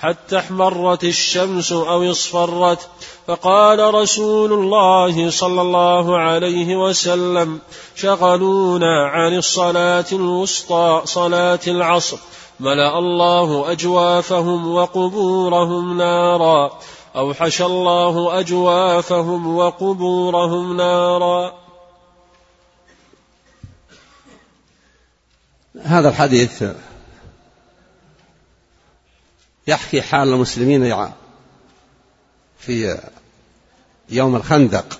[0.00, 2.88] حتى احمرت الشمس أو اصفرت.
[3.26, 7.58] فقال رسول الله صلى الله عليه وسلم
[7.96, 12.16] شغلونا عن الصلاة الوسطى صلاة العصر.
[12.60, 16.70] ملأ الله أجوافهم وقبورهم نارا.
[17.16, 21.54] أوحش الله أجوافهم وقبورهم نارا.
[25.82, 26.64] هذا الحديث
[29.66, 31.12] يحكي حال المسلمين
[32.58, 32.98] في
[34.08, 34.98] يوم الخندق.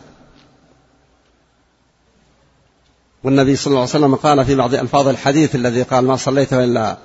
[3.24, 6.96] والنبي صلى الله عليه وسلم قال في بعض ألفاظ الحديث الذي قال ما صليتها إلا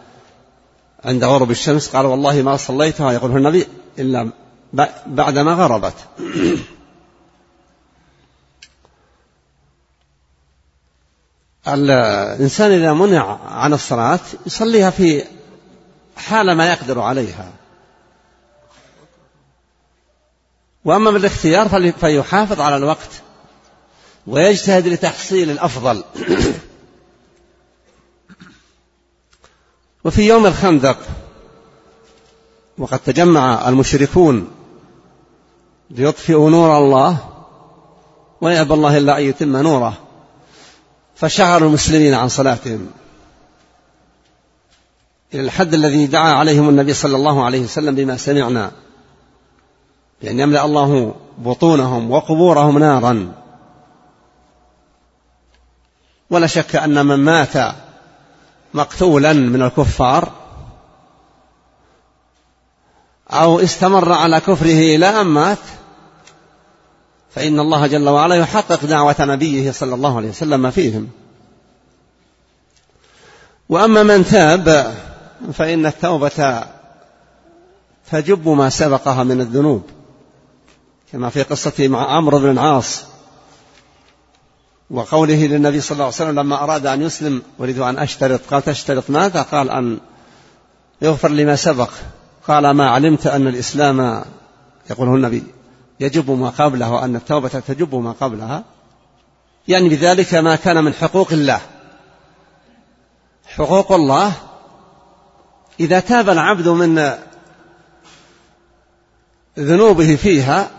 [1.05, 3.67] عند غروب الشمس قال والله ما صليتها يقول النبي
[3.99, 4.31] إلا
[5.07, 5.93] بعدما غربت.
[11.67, 15.23] الإنسان إذا منع عن الصلاة يصليها في
[16.17, 17.51] حال ما يقدر عليها.
[20.85, 23.09] وأما بالاختيار فيحافظ على الوقت
[24.27, 26.03] ويجتهد لتحصيل الأفضل.
[30.03, 30.97] وفي يوم الخندق
[32.77, 34.54] وقد تجمع المشركون
[35.89, 37.17] ليطفئوا نور الله
[38.41, 39.93] ويأبى الله إلا أن يتم نوره.
[41.15, 42.87] فشغلوا المسلمين عن صلاتهم.
[45.33, 48.71] إلى الحد الذي دعا عليهم النبي صلى الله عليه وسلم بما سمعنا.
[50.21, 53.31] بأن يملأ الله بطونهم وقبورهم نارا.
[56.29, 57.75] ولا شك أن من مات
[58.73, 60.31] مقتولا من الكفار
[63.41, 65.57] أو استمر على كفره إلى أن مات
[67.35, 71.09] فإن الله جل وعلا يحقق دعوة نبيه صلى الله عليه وسلم فيهم.
[73.69, 74.95] وأما من تاب
[75.53, 76.63] فإن التوبة
[78.11, 79.83] تجب ما سبقها من الذنوب
[81.11, 83.03] كما في قصة مع عمرو بن العاص
[84.91, 88.41] وقوله للنبي صلى الله عليه وسلم لما أراد أن يسلم أريد أن أشترط.
[88.51, 89.99] قال تشترط ماذا؟ قال أن
[91.01, 91.89] يغفر لما سبق.
[92.47, 94.23] قال ما علمت أن الإسلام
[94.89, 95.43] يقوله النبي
[95.99, 98.63] يجب ما قبله وأن التوبة تجب ما قبلها.
[99.67, 101.61] يعني بذلك ما كان من حقوق الله.
[103.45, 104.33] حقوق الله
[105.79, 107.13] إذا تاب العبد من
[109.59, 110.69] ذنوبه فيها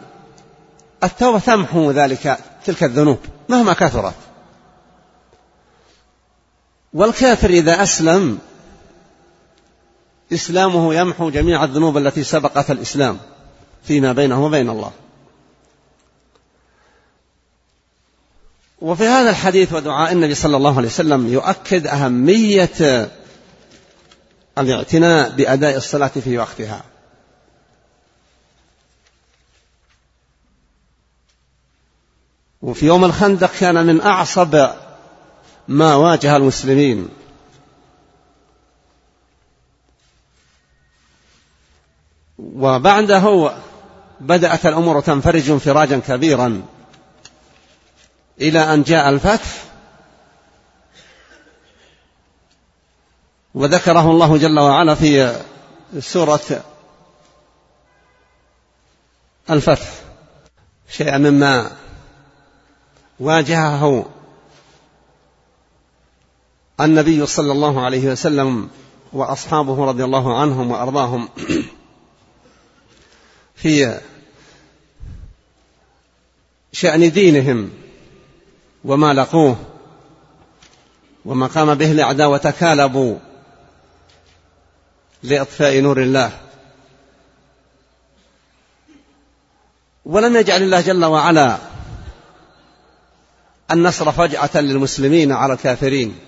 [1.04, 4.14] التوبة تمحو ذلك تلك الذنوب مهما كثرت.
[6.94, 8.38] والكافر إذا أسلم
[10.33, 13.18] إسلامه يمحو جميع الذنوب التي سبقت الإسلام
[13.83, 14.93] فيما بينه وبين الله.
[18.81, 23.11] وفي هذا الحديث ودعاء النبي صلى الله عليه وسلم يؤكد أهمية
[24.59, 26.85] الاعتناء بأداء الصلاة في وقتها.
[32.62, 34.68] وفي يوم الخندق كان من أعصب
[35.68, 37.09] ما واجه المسلمين.
[42.39, 43.53] وبعده
[44.20, 46.62] بدأت الأمور تنفرج انفراجا كبيرا
[48.41, 49.66] إلى أن جاء الفتح
[53.55, 55.43] وذكره الله جل وعلا في
[55.99, 56.62] سورة
[59.51, 59.89] الفتح.
[60.89, 61.70] شيئا مما
[63.20, 64.07] واجهه
[66.80, 68.68] النبي صلى الله عليه وسلم
[69.12, 71.28] وأصحابه رضي الله عنهم وأرضاهم.
[73.57, 74.00] في
[76.72, 77.70] شأن دينهم
[78.84, 79.57] وما لقوه
[81.24, 83.18] وما قام به الأعداء وتكالبوا
[85.22, 86.40] لإطفاء نور الله.
[90.04, 91.59] ولم يجعل الله جل وعلا
[93.70, 96.18] النصر فجعة للمسلمين على الكافرين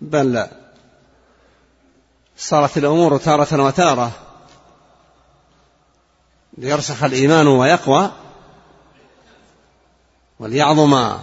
[0.00, 0.46] بل
[2.36, 4.27] صارت الأمور تارة وتارة.
[6.58, 8.10] ليرسخ الإيمان ويقوى
[10.40, 11.18] وليعظم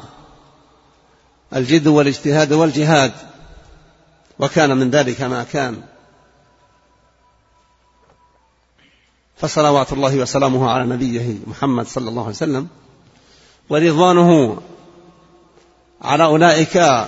[1.55, 3.11] الجد والاجتهاد والجهاد
[4.39, 5.81] وكان من ذلك ما كان.
[9.37, 12.67] فصلوات الله وسلامه على نبيه محمد صلى الله عليه وسلم
[13.69, 14.61] ورضوانه
[16.01, 17.05] على أولئك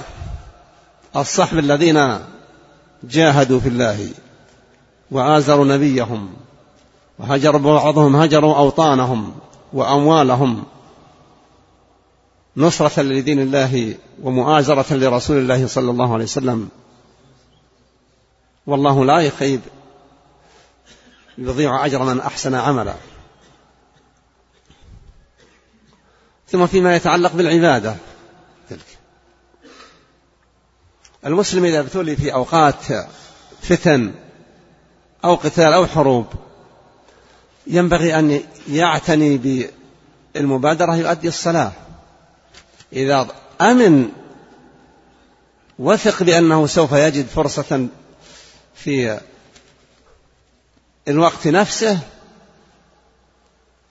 [1.15, 2.19] الصحب الذين
[3.03, 4.09] جاهدوا في الله
[5.11, 6.33] وآزروا نبيهم.
[7.19, 9.35] وهجر بعضهم هجروا أوطانهم
[9.73, 10.63] وأموالهم.
[12.57, 16.69] نصرة لدين الله ومؤازرة لرسول الله صلى الله عليه وسلم.
[18.67, 19.61] والله لا يخيب
[21.37, 22.95] يضيع أجر من أحسن عملا.
[26.47, 27.95] ثم فيما يتعلق بالعبادة.
[28.69, 28.97] تلك.
[31.25, 32.85] المسلم إذا ابتلي في أوقات
[33.61, 34.13] فتن
[35.25, 36.25] أو قتال أو حروب
[37.69, 39.69] ينبغي أن يعتني
[40.35, 41.71] بالمبادرة يؤدي الصلاة.
[42.93, 43.27] إذا
[43.61, 44.09] أمن
[45.79, 47.87] وثق بأنه سوف يجد فرصة
[48.75, 49.19] في
[51.07, 51.99] الوقت نفسه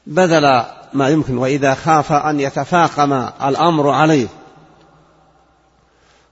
[0.07, 1.39] بذل ما يمكن.
[1.39, 3.13] وإذا خاف أن يتفاقم
[3.49, 4.29] الأمر عليه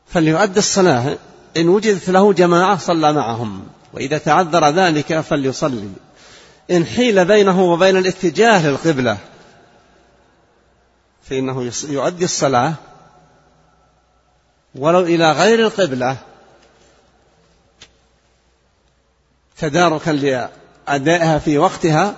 [0.06, 1.18] فليؤدي الصلاة.
[1.56, 5.88] إن وجدت له جماعة صلى معهم وإذا تعذر ذلك فليصلي.
[6.70, 9.18] إن حيل بينه وبين الاتجاه للقبلة
[11.22, 12.74] فإنه يؤدي الصلاة
[14.74, 16.16] ولو إلى غير القبلة
[19.56, 22.14] تداركا لأدائها في وقتها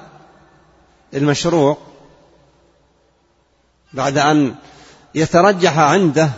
[1.14, 1.78] المشروع
[3.92, 4.54] بعد أن
[5.14, 6.30] يترجح عنده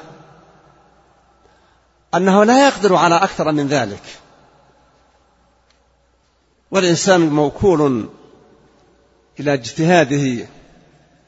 [2.14, 4.02] أنه لا يقدر على أكثر من ذلك.
[6.70, 8.08] والإنسان موكول
[9.40, 10.46] إلى اجتهاده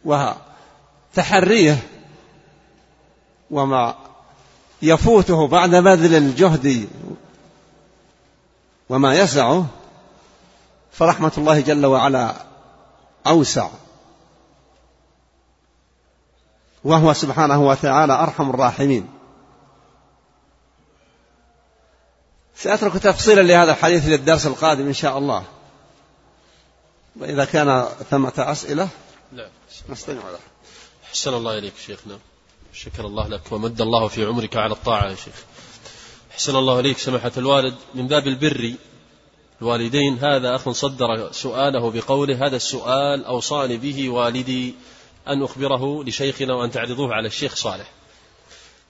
[0.05, 1.79] وتحريه
[3.51, 3.95] وما
[4.83, 6.89] يفوته بعد بذل الجهد
[8.89, 9.67] وما يسعه
[10.93, 12.35] فرحمة الله جل وعلا
[13.27, 13.69] أوسع.
[16.85, 19.20] وهو سبحانه وتعالى أرحم الراحمين.
[22.63, 25.45] سأترك تفصيلا لهذا الحديث للدرس القادم إن شاء الله.
[27.17, 28.89] وإذا كان ثمة أسئلة
[29.33, 29.49] لا.
[29.89, 30.41] نستمع لها
[31.05, 32.19] أحسن الله إليك شيخنا
[32.73, 35.35] شكر الله لك ومد الله في عمرك على الطاعة يا شيخ.
[36.33, 37.75] أحسن الله إليك سماحة الوالد.
[37.95, 38.75] من باب البر
[39.63, 44.75] الوالدين هذا أخ صدر سؤاله بقوله هذا السؤال أوصاني به والدي
[45.29, 47.91] أن أخبره لشيخنا وأن تعرضوه على الشيخ صالح.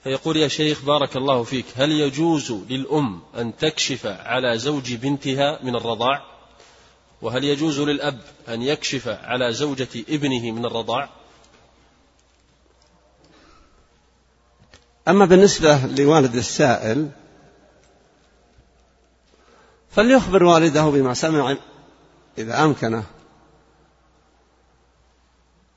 [0.03, 5.75] فيقول يا شيخ بارك الله فيك هل يجوز للأم أن تكشف على زوج بنتها من
[5.75, 6.21] الرضاع؟
[7.21, 11.09] وهل يجوز للأب أن يكشف على زوجة ابنه من الرضاع؟
[15.07, 17.09] أما بالنسبة لوالد السائل
[19.91, 21.57] فليخبر والده بما سمع
[22.37, 23.03] إذا أمكنه.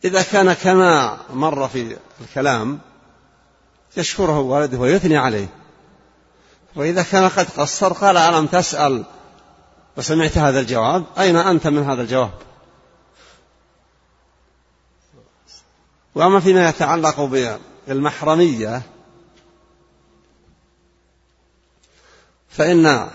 [0.04, 2.80] إذا كان كما مر في الكلام
[3.96, 5.48] يشكره والده ويثني عليه.
[6.76, 9.04] وإذا كان قد قصر قال ألم تسأل؟
[9.96, 11.04] وسمعت هذا الجواب.
[11.18, 12.30] أين أنت من هذا الجواب؟
[16.14, 18.82] وأما فيما يتعلق بالمحرمية
[22.48, 23.10] فإن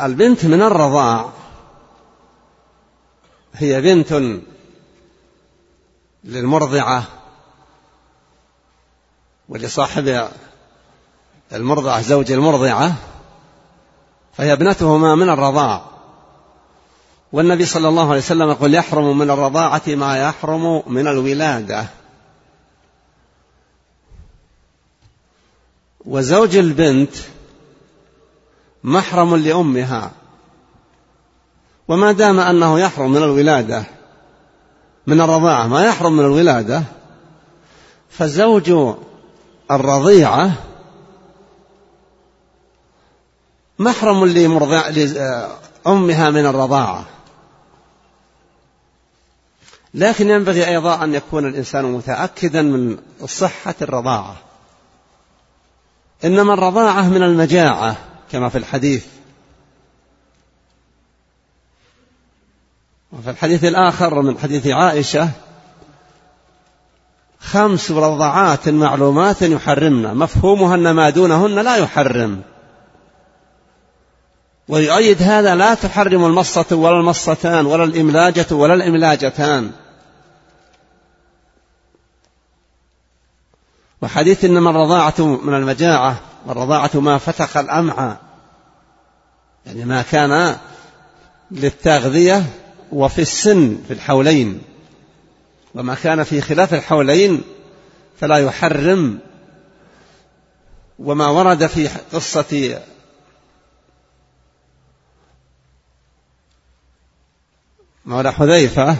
[0.00, 1.32] البنت من الرضاع
[3.54, 4.40] هي بنت
[6.24, 7.21] للمرضعة.
[9.52, 10.28] ولصاحب
[11.52, 12.94] المرضعة زوج المرضعة
[14.32, 15.84] فهي ابنتهما من الرضاع.
[17.32, 21.86] والنبي صلى الله عليه وسلم يقول يحرم من الرضاعة ما يحرم من الولادة.
[26.04, 27.16] وزوج البنت
[28.84, 30.10] محرم لأمها.
[31.88, 33.84] وما دام أنه يحرم من الولادة
[35.06, 36.82] من الرضاعة ما يحرم من الولادة
[38.10, 38.72] فزوج
[39.70, 40.52] الرضيعة
[43.78, 47.04] محرم لمرضع لأمها من الرضاعة.
[49.94, 54.36] لكن ينبغي أيضا أن يكون الإنسان متأكدا من صحة الرضاعة.
[56.24, 57.96] إنما الرضاعة من المجاعة
[58.32, 59.06] كما في الحديث.
[63.12, 65.30] وفي الحديث الآخر من حديث عائشة
[67.42, 70.14] خمس رضعات معلومات يحرمن.
[70.14, 72.42] مفهومها أن ما دونهن لا يحرم.
[74.68, 79.70] ويؤيد هذا لا تحرم المصة ولا المصتان ولا الإملاجة ولا الإملاجتان.
[84.02, 88.16] وحديث إنما الرضاعة من المجاعة والرضاعة ما فتق الأمعاء
[89.66, 90.56] يعني ما كان
[91.50, 92.44] للتغذية
[92.92, 94.62] وفي السن في الحولين.
[95.74, 97.42] وما كان في خلاف الحولين
[98.20, 99.18] فلا يحرم.
[100.98, 102.80] وما ورد في قصة
[108.06, 108.96] مولى حذيفة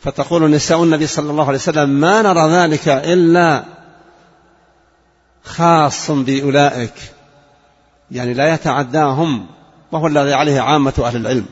[0.00, 3.64] فتقول نساء النبي صلى الله عليه وسلم ما نرى ذلك إلا
[5.44, 6.94] خاص بأولئك
[8.10, 9.46] يعني لا يتعداهم
[9.92, 11.46] وهو الذي عليه عامة أهل العلم.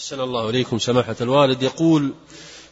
[0.00, 1.62] أحسن الله إليكم سماحة الوالد.
[1.62, 2.12] يقول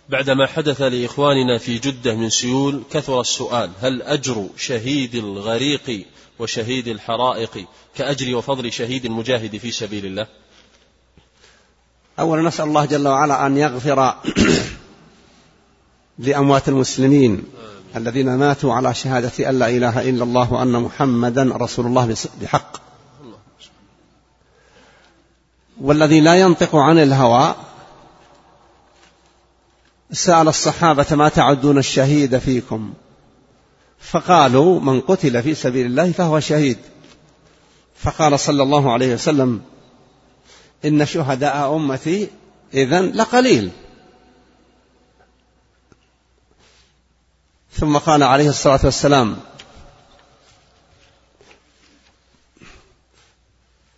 [0.09, 6.07] بعدما حدث لإخواننا في جدة من سيول كثر السؤال هل أجر شهيد الغريق
[6.39, 10.27] وشهيد الحرائق كأجر وفضل شهيد المجاهد في سبيل الله؟
[12.19, 14.15] أولا نسأل الله جل وعلا أن يغفر
[16.19, 17.45] لأموات المسلمين
[17.97, 22.88] الذين ماتوا على شهادة أن لا إله إلا الله وأن محمدا رسول الله بحق.
[25.81, 27.55] والذي لا ينطق عن الهوى
[30.13, 32.95] سأل الصحابة ما تعدون الشهيد فيكم؟
[33.99, 36.79] فقالوا من قتل في سبيل الله فهو شهيد.
[37.97, 39.63] فقال صلى الله عليه وسلم
[40.85, 42.29] إن شهداء أمتي
[42.75, 43.71] إذن لقليل.
[47.73, 49.37] ثم قال عليه الصلاة والسلام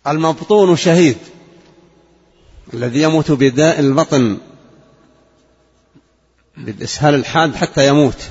[0.07, 1.17] المبطون شهيد.
[2.73, 4.37] الذي يموت بداء البطن
[6.57, 8.29] بالإسهال الحاد حتى يموت.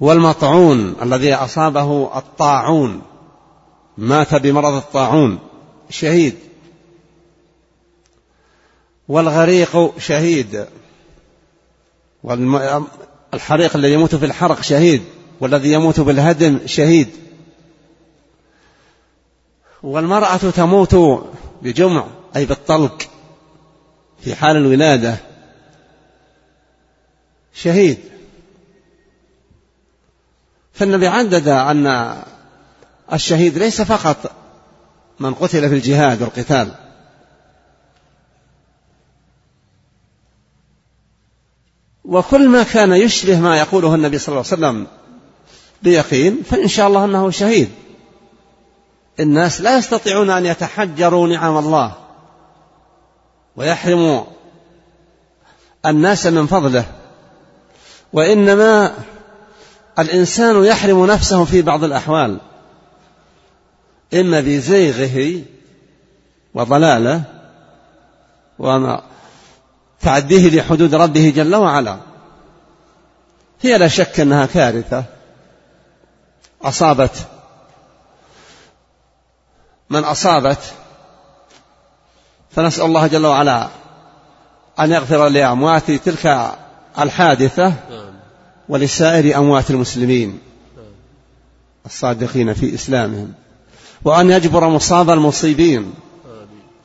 [0.00, 3.02] والمطعون الذي أصابه الطاعون
[3.98, 5.38] مات بمرض الطاعون
[5.90, 6.34] شهيد.
[9.08, 10.66] والغريق شهيد.
[12.22, 15.02] والحريق الذي يموت في الحرق شهيد
[15.40, 17.08] والذي يموت بالهدم شهيد.
[19.82, 21.24] والمرأة تموت
[21.62, 22.06] بجمع.
[22.36, 23.02] أي بالطلق
[24.20, 25.16] في حال الولادة.
[27.54, 27.98] شهيد.
[30.72, 32.16] فالنبي عدد أن
[33.12, 34.32] الشهيد ليس فقط
[35.20, 36.74] من قتل في الجهاد والقتال.
[42.04, 44.86] وكل ما كان يشبه ما يقوله النبي صلى الله عليه وسلم
[45.82, 47.68] بيقين فإن شاء الله أنه شهيد.
[49.20, 52.09] الناس لا يستطيعون أن يتحجروا نعم الله.
[53.56, 54.24] ويحرموا
[55.86, 56.84] الناس من فضله.
[58.12, 58.94] وإنما
[59.98, 62.38] الإنسان يحرم نفسه في بعض الأحوال.
[64.14, 65.42] إما بزيغه
[66.54, 67.22] وضلاله
[68.58, 69.02] وما
[70.00, 71.98] تعديه لحدود ربه جل وعلا.
[73.60, 75.04] هي لا شك أنها كارثة.
[76.62, 77.26] أصابت
[79.90, 80.74] من أصابت
[82.50, 83.68] فنسأل الله جل وعلا
[84.80, 86.54] أن يغفر لأموات تلك
[86.98, 87.74] الحادثة
[88.68, 90.40] ولسائر أموات المسلمين
[91.86, 93.32] الصادقين في إسلامهم.
[94.04, 95.94] وأن يجبر مصاب المصيبين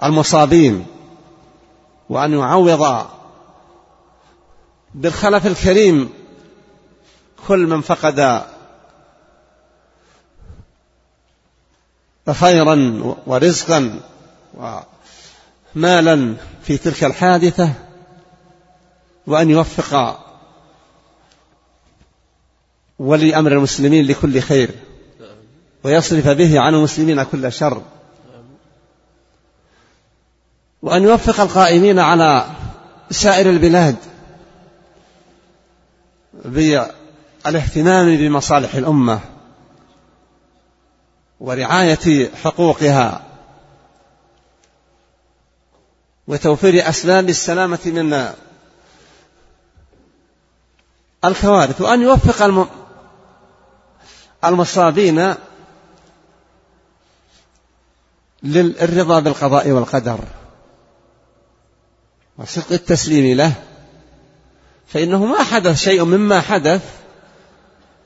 [0.03, 0.85] المصابين.
[2.09, 3.05] وأن يعوض
[4.95, 6.09] بالخلف الكريم
[7.47, 8.41] كل من فقد
[12.31, 13.99] خيرا ورزقا
[15.75, 17.73] ومالا في تلك الحادثة
[19.27, 20.19] وأن يوفق
[22.99, 24.69] ولي أمر المسلمين لكل خير
[25.83, 27.81] ويصرف به عن المسلمين كل شر.
[30.81, 32.45] وأن يوفق القائمين على
[33.11, 33.95] سائر البلاد
[36.45, 39.19] بالاهتمام بمصالح الأمة
[41.39, 43.21] ورعاية حقوقها
[46.27, 48.29] وتوفير أسباب السلامة من
[51.25, 52.67] الكوارث وأن يوفق
[54.43, 55.35] المصابين
[58.43, 60.19] للرضا بالقضاء والقدر.
[62.37, 63.53] وصدق التسليم له.
[64.87, 66.81] فإنه ما حدث شيء مما حدث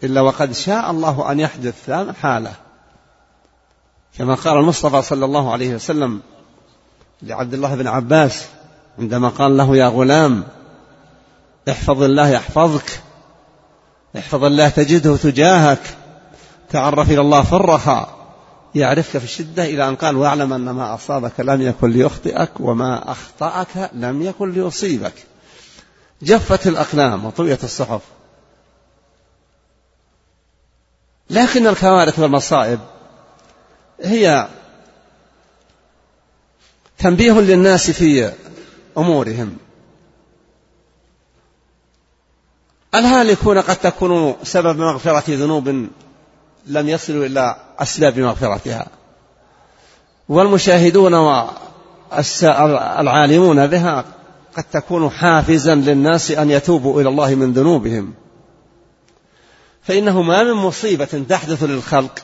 [0.03, 2.53] إلا وقد شاء الله أن يحدث محالة
[4.17, 6.21] كما قال المصطفى صلى الله عليه وسلم
[7.21, 8.45] لعبد الله بن عباس
[8.99, 10.43] عندما قال له يا غلام
[11.69, 13.01] احفظ الله يحفظك
[14.17, 15.81] احفظ الله تجده تجاهك
[16.69, 18.19] تعرف إلى الله في الرخاء
[18.75, 23.89] يعرفك في الشدة إلى أن قال واعلم أن ما أصابك لم يكن ليخطئك وما أخطأك
[23.93, 25.13] لم يكن ليصيبك.
[26.21, 28.01] جفت الأقلام وطويت الصحف.
[31.29, 32.79] لكن الكوارث والمصائب
[34.03, 34.47] هي
[36.99, 38.31] تنبيه للناس في
[38.97, 39.57] أمورهم.
[42.95, 45.67] الهالكون قد تكون سبب مغفرة ذنوب
[46.67, 48.87] لم يصلوا إلى أسباب مغفرتها.
[50.29, 54.05] والمشاهدون والعالمون بها
[54.57, 58.13] قد تكون حافزا للناس أن يتوبوا إلى الله من ذنوبهم.
[59.83, 62.19] فإنه ما من مصيبة تحدث للخلق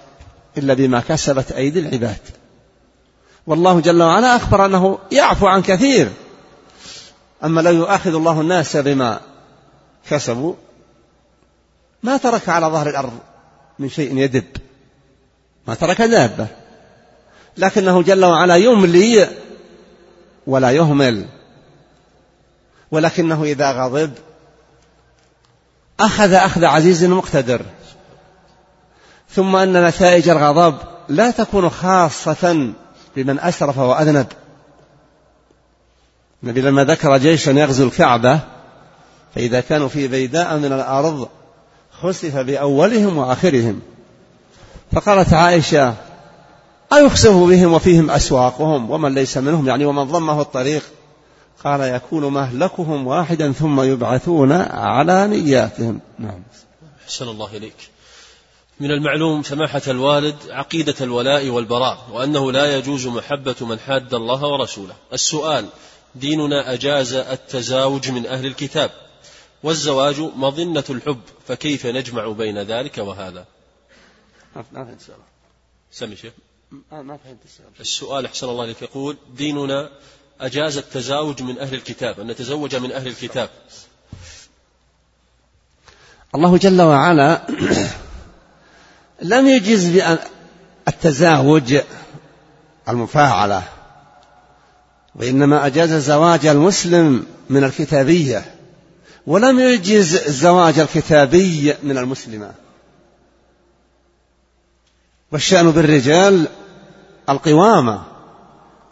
[0.57, 2.19] إلا بما كسبت أيدي العباد.
[3.47, 6.11] والله جل وعلا أخبر أنه يعفو عن كثير.
[7.43, 9.19] أما لو يؤاخذ الله الناس بما
[10.09, 10.53] كسبوا
[12.03, 13.19] ما ترك على ظهر الأرض
[13.79, 14.57] من شيء يدب.
[15.67, 16.47] ما ترك دابة.
[17.57, 19.29] لكنه جل وعلا يملي
[20.47, 21.25] ولا يهمل.
[22.91, 24.11] ولكنه إذا غضب
[25.99, 27.61] أخذ أخذ عزيز مقتدر.
[29.29, 30.77] ثم أن نتائج الغضب
[31.09, 32.73] لا تكون خاصة
[33.15, 34.27] بمن أسرف وأذنب.
[36.43, 38.39] النبي لما ذكر جيشا يغزو الكعبة
[39.35, 41.27] فإذا كانوا في بيداء من الأرض
[42.01, 43.81] خسف بأولهم وآخرهم.
[44.91, 45.93] فقالت عائشة
[46.93, 50.83] أيخسف بهم وفيهم أسواقهم؟ ومن ليس منهم؟ يعني ومن ضمه الطريق.
[51.63, 55.99] قال يكون مهلكهم واحدا ثم يبعثون على نياتهم.
[56.19, 56.43] نعم.
[57.05, 57.94] أحسن الله إليك.
[58.79, 64.95] من المعلوم سماحة الوالد عقيدة الولاء والبراء وأنه لا يجوز محبة من حاد الله ورسوله.
[65.13, 65.65] السؤال
[66.15, 68.91] ديننا أجاز التزاوج من أهل الكتاب
[69.63, 73.45] والزواج مظنة الحب فكيف نجمع بين ذلك وهذا؟
[74.55, 75.19] ما فهمت السؤال
[75.91, 76.33] سمي شيخ.
[76.91, 79.89] ما فهمت السؤال السؤال أحسن الله لك يقول ديننا
[80.41, 83.49] أجاز التزاوج من أهل الكتاب أن نتزوج من أهل الكتاب.
[86.35, 87.47] الله جل وعلا
[89.21, 90.17] لم يجز بأن
[90.87, 91.77] التزاوج
[92.89, 93.63] المفاعلة
[95.15, 98.45] وإنما أجاز زواج المسلم من الكتابية
[99.27, 102.51] ولم يجز زواج الكتابي من المسلمة
[105.31, 106.47] والشأن بالرجال
[107.29, 108.03] القوامة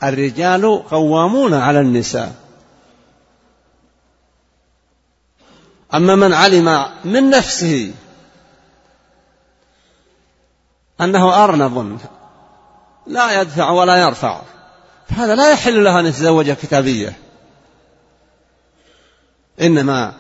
[0.04, 2.36] الرجال قوامون على النساء.
[5.94, 7.94] أما من علم من نفسه
[11.02, 12.00] أنه أرنب
[13.08, 14.42] لا يدفع ولا يرفع.
[15.10, 17.14] فهذا لا يحل لها أن يتزوج كتابية.
[19.62, 20.14] إنما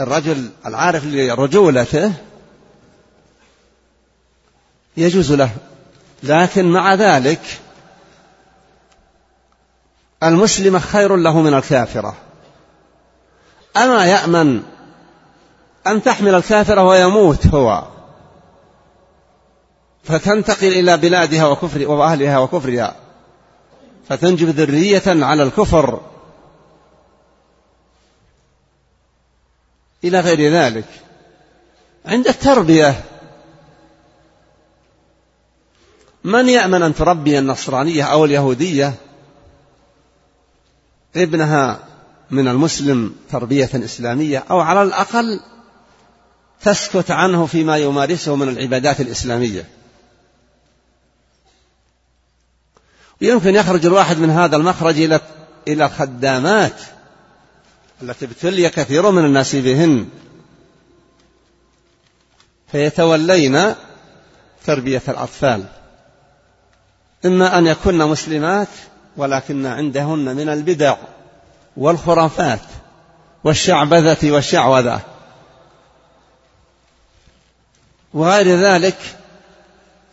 [0.00, 2.12] الرجل العارف لرجولته
[4.96, 5.50] يجوز له.
[6.22, 7.60] لكن مع ذلك
[10.22, 12.16] المسلمة خير له من الكافرة.
[13.76, 14.62] أما يأمن
[15.86, 17.91] أن تحمل الكافرة ويموت هو.
[20.04, 22.96] فتنتقل إلى بلادها وكفر وأهلها وكفرها.
[24.08, 26.00] فتنجب ذرية على الكفر.
[30.04, 30.84] إلى غير ذلك.
[32.06, 33.04] عند التربية.
[36.24, 38.94] من يأمن أن تربي النصرانية أو اليهودية؟
[41.16, 41.78] ابنها
[42.30, 45.40] من المسلم تربية إسلامية أو على الأقل
[46.62, 49.68] تسكت عنه فيما يمارسه من العبادات الإسلامية.
[53.20, 55.20] يمكن يخرج الواحد من هذا المخرج إلى
[55.68, 56.80] إلى الخدامات
[58.02, 60.08] التي ابتلي كثير من الناس بهن.
[62.72, 63.74] فيتولين
[64.66, 65.64] تربية الأطفال.
[67.24, 68.68] إما أن يكن مسلمات
[69.16, 70.96] ولكن عندهن من البدع
[71.76, 72.60] والخرافات
[73.44, 75.00] والشعبذة والشعوذة.
[78.14, 78.96] وغير ذلك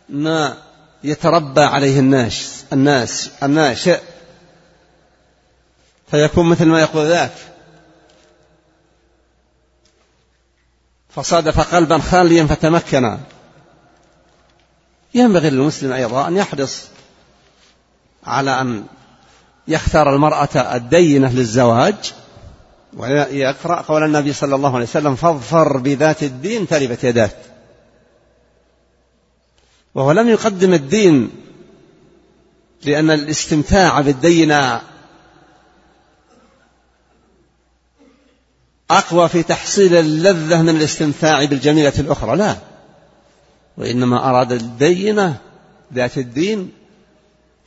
[0.10, 0.58] ما
[1.04, 4.00] يتربى عليه الناس الناس الناشئ
[6.12, 7.32] فيكون مثل ما يقول ذاك.
[11.10, 13.18] فصادف قلبا خاليا فتمكن.
[15.14, 16.84] ينبغي للمسلم أيضا أن يحرص
[18.26, 18.86] على أن
[19.68, 22.14] يختار المرأة الدينة للزواج
[22.98, 27.36] ويقرأ قول النبي صلى الله عليه وسلم فاظفر بذات الدين تربت يداك.
[29.96, 31.30] وهو لم يقدم الدين
[32.86, 34.82] لأن الاستمتاع بالدينة
[38.92, 42.38] أقوى في تحصيل اللذة من الاستمتاع بالجميلة الأخرى.
[42.38, 42.56] لا.
[43.78, 45.38] وإنما أراد الدينة
[45.94, 46.72] ذات الدين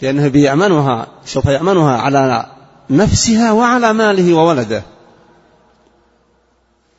[0.02, 2.46] لأنه بيأمنها سوف يأمنها على
[2.90, 4.82] نفسها وعلى ماله وولده.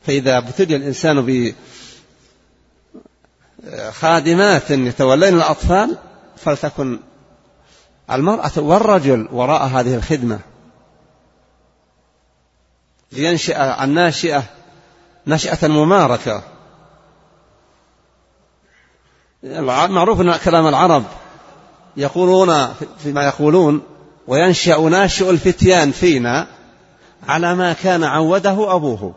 [0.06, 1.22] فإذا ابتلي الإنسان
[3.66, 5.96] بخادمات يتولين الأطفال
[6.36, 6.98] فلتكن
[8.10, 10.38] المرأة والرجل وراء هذه الخدمة.
[13.12, 14.42] لينشأ الناشئة
[15.26, 16.42] نشأة مباركة
[19.88, 21.04] معروف أن كلام العرب
[21.96, 23.82] يقولون فيما يقولون
[24.26, 26.46] وينشأ ناشئ الفتيان فينا
[27.28, 29.14] على ما كان عوده أبوه.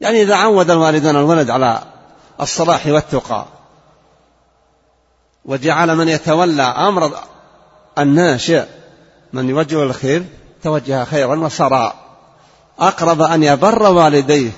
[0.00, 1.82] يعني إذا عود الوالدان الولد على
[2.40, 3.46] الصلاح والتقى.
[5.44, 7.18] وجعل من يتولى أمر
[7.98, 8.64] الناشئ
[9.32, 10.24] من يوجه الخير
[10.62, 11.94] توجه خيرا وصار
[12.78, 14.50] أقرب أن يبر والديه.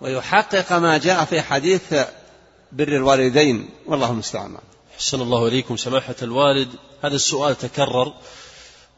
[0.00, 1.94] ويحقق ما جاء في حديث
[2.72, 3.68] بر الوالدين.
[3.86, 4.56] والله المستعان.
[4.94, 6.68] أحسن الله إليكم سماحة الوالد.
[7.04, 8.12] هذا السؤال تكرر.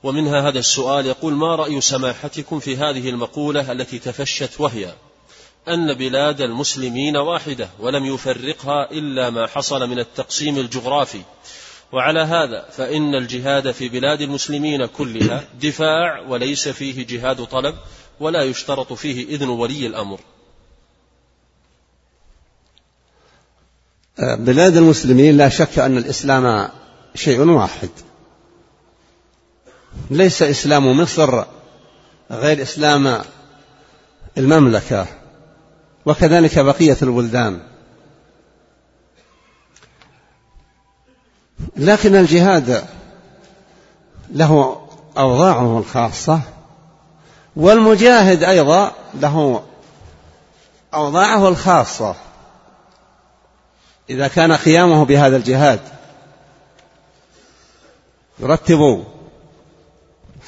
[0.02, 4.94] ومنها هذا السؤال يقول ما رأي سماحتكم في هذه المقولة التي تفشت وهي؟
[5.68, 11.22] أن بلاد المسلمين واحدة ولم يفرقها إلا ما حصل من التقسيم الجغرافي.
[11.92, 17.74] وعلى هذا فإن الجهاد في بلاد المسلمين كلها دفاع وليس فيه جهاد طلب
[18.20, 20.20] ولا يشترط فيه إذن ولي الأمر.
[24.18, 26.68] بلاد المسلمين لا شك أن الإسلام
[27.14, 27.90] شيء واحد.
[30.10, 31.44] ليس إسلام مصر
[32.30, 33.22] غير إسلام
[34.38, 35.21] المملكة.
[36.06, 37.60] وكذلك بقية البلدان.
[41.76, 42.84] لكن الجهاد
[44.30, 44.80] له
[45.18, 46.40] أوضاعه الخاصة
[47.56, 49.62] والمجاهد أيضا له
[50.94, 52.14] أوضاعه الخاصة.
[54.10, 55.80] إذا كان قيامه بهذا الجهاد
[58.38, 59.04] يرتب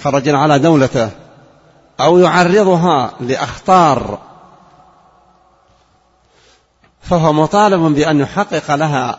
[0.03, 1.11] خرجا على دولته
[2.01, 4.19] أو يعرضها لأخطار
[7.05, 9.19] فهو مطالب بأن يحقق لها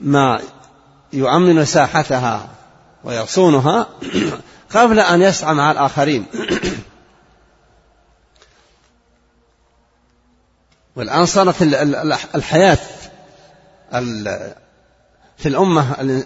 [0.00, 0.40] ما
[1.12, 2.48] يؤمن ساحتها
[3.04, 3.86] ويصونها
[4.74, 6.26] قبل أن يسعى مع الآخرين.
[10.96, 11.62] والآن صارت
[12.34, 12.78] الحياة
[15.36, 16.24] في الأمة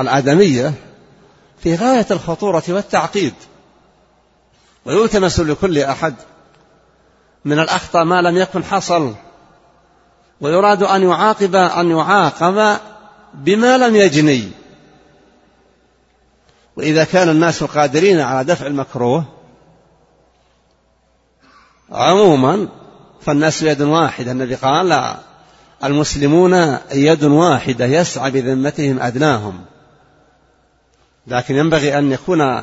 [0.00, 0.74] الآدمية
[1.62, 3.34] في غاية الخطورة والتعقيد.
[4.84, 6.14] ويلتمس لكل أحد
[7.46, 9.14] من الأخطاء ما لم يكن حصل.
[10.40, 12.78] ويراد أن يعاقب أن يعاقب
[13.34, 14.50] بما لم يجني.
[16.76, 19.24] وإذا كان الناس قادرين على دفع المكروه
[21.92, 22.68] عموما
[23.20, 24.32] فالناس يد واحدة.
[24.32, 25.16] النبي قال
[25.84, 29.64] المسلمون يد واحدة يسعى بذمتهم أدناهم.
[31.26, 32.62] لكن ينبغي أن يكون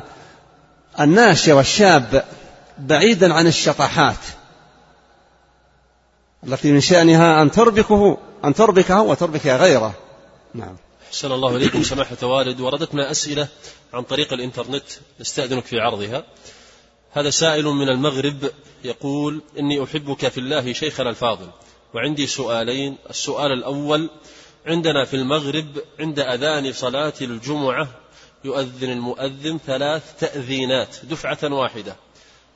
[1.00, 2.24] الناشئ والشاب
[2.78, 4.43] بعيدا عن الشطحات.
[6.48, 9.94] التي من شأنها أن تربكه أن تربكه وتربك غيره.
[10.54, 10.76] نعم.
[11.08, 13.48] أحسن الله إليكم سماحة والد وردتنا أسئلة
[13.94, 14.84] عن طريق الإنترنت
[15.20, 16.24] نستأذنك في عرضها.
[17.12, 18.50] هذا سائل من المغرب
[18.84, 21.48] يقول إني أحبك في الله شيخنا الفاضل.
[21.94, 22.96] وعندي سؤالين.
[23.10, 24.10] السؤال الأول
[24.66, 25.66] عندنا في المغرب
[26.00, 27.88] عند أذان صلاة الجمعة
[28.44, 31.96] يؤذن المؤذن ثلاث تأذينات دفعة واحدة.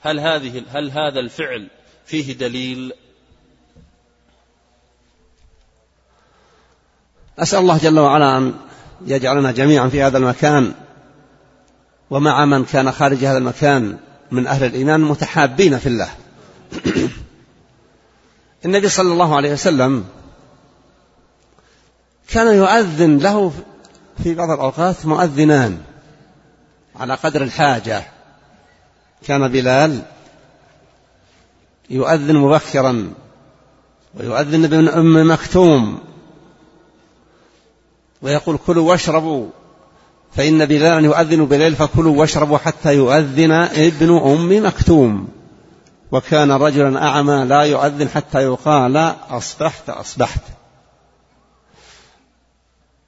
[0.01, 1.69] هل هذه هل هذا الفعل
[2.07, 2.93] فيه دليل؟
[7.39, 8.55] أسأل الله جل وعلا أن
[9.07, 10.75] يجعلنا جميعا في هذا المكان
[12.11, 13.97] ومع من كان خارج هذا المكان
[14.31, 16.09] من أهل الإيمان متحابين في الله.
[18.65, 20.05] النبي صلى الله عليه وسلم
[22.29, 23.53] كان يؤذن له
[24.23, 25.79] في بعض الأوقات مؤذنان
[26.97, 28.03] على قدر الحاجة.
[29.27, 30.03] كان بلال
[31.91, 33.13] يؤذن مبكرا
[34.15, 36.01] ويؤذن ابن أم مكتوم.
[38.23, 39.47] ويقول كلوا واشربوا.
[40.37, 45.29] فإن بلالا يؤذن بليل فكلوا واشربوا حتى يؤذن ابن أم مكتوم.
[46.13, 50.41] وكان رجلا أعمى لا يؤذن حتى يقال أصبحت أصبحت.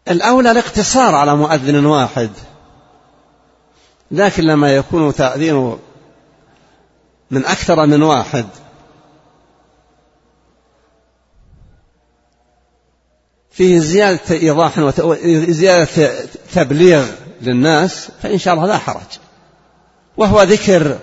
[0.09, 2.31] الأولى الاقتصار على مؤذن واحد.
[4.11, 5.77] لكن لما يكون تأذين
[7.31, 8.47] من أكثر من واحد
[13.61, 16.13] فيه زيادة إيضاح وزيادة
[16.55, 17.07] تبليغ
[17.41, 19.19] للناس فإن شاء الله لا حرج.
[20.17, 20.99] وهو ذكر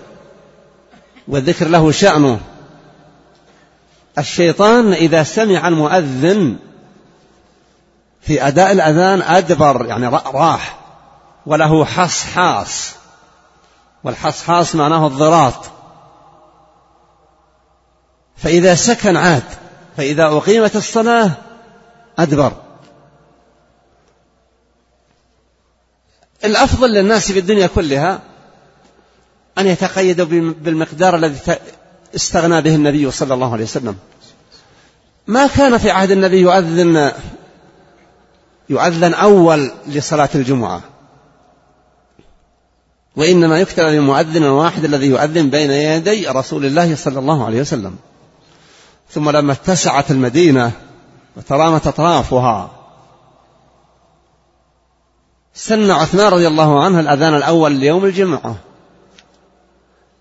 [1.27, 2.39] والذكر له شأنه.
[4.17, 6.57] الشيطان إذا سمع المؤذن
[8.21, 10.79] في أداء الأذان أدبر يعني راح.
[11.45, 12.93] وله حصحاص.
[14.03, 15.65] والحصحاص معناه الضراط.
[18.37, 19.43] فإذا سكن عاد
[19.97, 21.31] فإذا أقيمت الصلاة
[22.19, 22.53] أدبر.
[26.45, 28.21] الأفضل للناس في الدنيا كلها
[29.57, 30.25] أن يتقيدوا
[30.61, 31.39] بالمقدار الذي
[32.15, 33.95] استغنى به النبي صلى الله عليه وسلم.
[35.27, 37.11] ما كان في عهد النبي يؤذن
[38.69, 40.81] يؤذن أول لصلاة الجمعة.
[43.15, 47.95] وإنما يكتب للمؤذن الواحد الذي يؤذن بين يدي رسول الله صلى الله عليه وسلم.
[49.11, 50.71] ثم لما اتسعت المدينة
[51.37, 52.69] وترامت أطرافها
[55.53, 58.55] سن عثمان رضي الله عنه الأذان الأول ليوم الجمعة.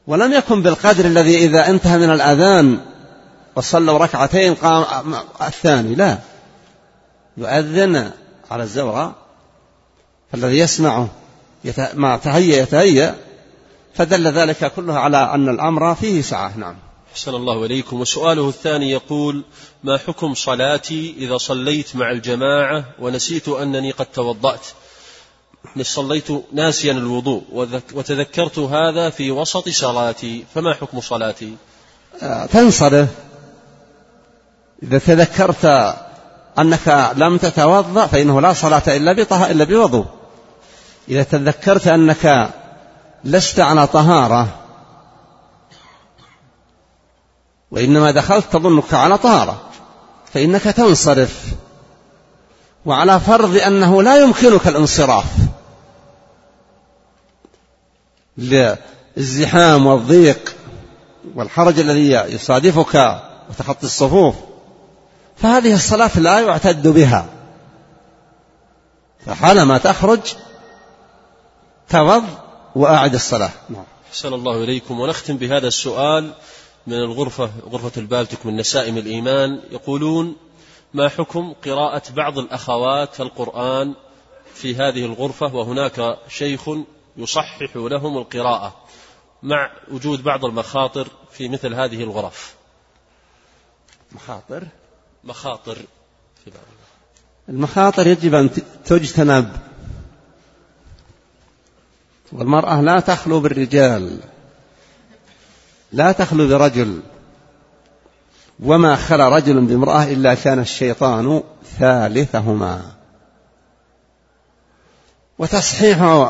[0.07, 2.81] ولم يكن بالقدر الذي إذا انتهى من الأذان
[3.57, 6.19] وصلوا ركعتين قام الثاني لا.
[7.37, 8.11] يؤذن
[8.51, 9.15] على الزورة
[10.33, 11.09] فالذي يسمعه
[11.95, 13.15] ما تهيأ يتهيأ
[13.95, 16.75] فدل ذلك كله على أن الأمر فيه سعة نعم.
[17.17, 18.01] أحسن الله إليكم.
[18.01, 19.45] وسؤاله الثاني يقول
[19.85, 24.67] ما حكم صلاتي إذا صليت مع الجماعة ونسيت أنني قد توضأت؟
[25.83, 27.43] صليت ناسيا الوضوء
[27.93, 31.57] وتذكرت هذا في وسط صلاتي فما حكم صلاتي؟
[32.23, 33.09] آه، تنصرف.
[34.83, 35.65] إذا تذكرت
[36.59, 40.07] أنك لم تتوضأ فإنه لا صلاة إلا بطه إلا بوضوء.
[41.09, 42.51] إذا تذكرت أنك
[43.25, 44.66] لست على طهارة
[47.77, 49.61] وإنما دخلت تظنك على طهارة
[50.33, 51.45] فإنك تنصرف.
[52.87, 55.25] وعلى فرض أنه لا يمكنك الانصراف.
[58.39, 60.57] للزحام والضيق
[61.35, 64.35] والحرج الذي يصادفك وتخطي الصفوف
[65.37, 67.27] فهذه الصلاة لا يعتد بها.
[69.27, 70.21] فحالما تخرج
[71.89, 72.25] توض
[72.75, 73.51] وأعد الصلاة.
[73.69, 73.85] نعم.
[74.11, 75.01] أحسن الله إليكم.
[75.01, 76.33] ونختم بهذا السؤال
[76.87, 80.37] من الغرفة غرفة البالتك من نسائم الإيمان يقولون
[80.95, 83.95] ما حكم قراءة بعض الأخوات القرآن
[84.55, 86.69] في هذه الغرفة وهناك شيخ
[87.17, 88.77] يصحح لهم القراءة
[89.43, 92.55] مع وجود بعض المخاطر في مثل هذه الغرف
[94.13, 94.67] مخاطر؟
[95.25, 95.75] مخاطر
[96.45, 96.63] في بعض
[97.49, 98.51] المخاطر يجب أن
[98.85, 99.57] تجتنب.
[102.33, 104.21] والمرأة لا تخلو بالرجال.
[105.97, 107.01] لا تخلو برجل
[108.61, 111.43] وما خلا رجل بامرأة إلا كان الشيطان
[111.79, 112.83] ثالثهما.
[115.39, 116.29] وتصحيح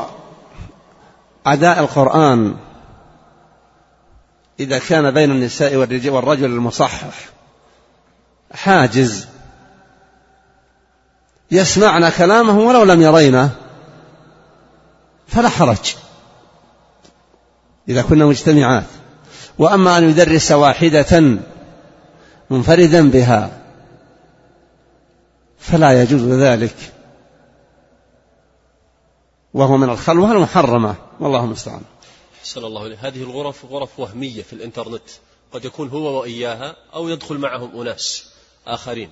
[1.45, 2.55] أداء القرآن
[4.59, 7.29] إذا كان بين النساء والرجل المصحح.
[8.53, 9.27] حاجز.
[11.51, 13.49] يسمعن كلامه ولو لم يرينه
[15.27, 15.95] فلا حرج.
[17.89, 18.83] إذا كنا مجتمعات.
[19.59, 21.39] وأما أن يدرس واحدة
[22.49, 23.61] منفردا بها
[25.59, 26.75] فلا يجوز ذلك.
[29.53, 30.95] وهو من الخلوة المحرمة.
[31.19, 31.81] والله المستعان.
[32.41, 32.97] أحسن الله إليه.
[33.01, 35.09] هذه الغرف غرف وهمية في الإنترنت.
[35.53, 38.25] قد يكون هو وإياها أو يدخل معهم أناس
[38.67, 39.09] آخرين.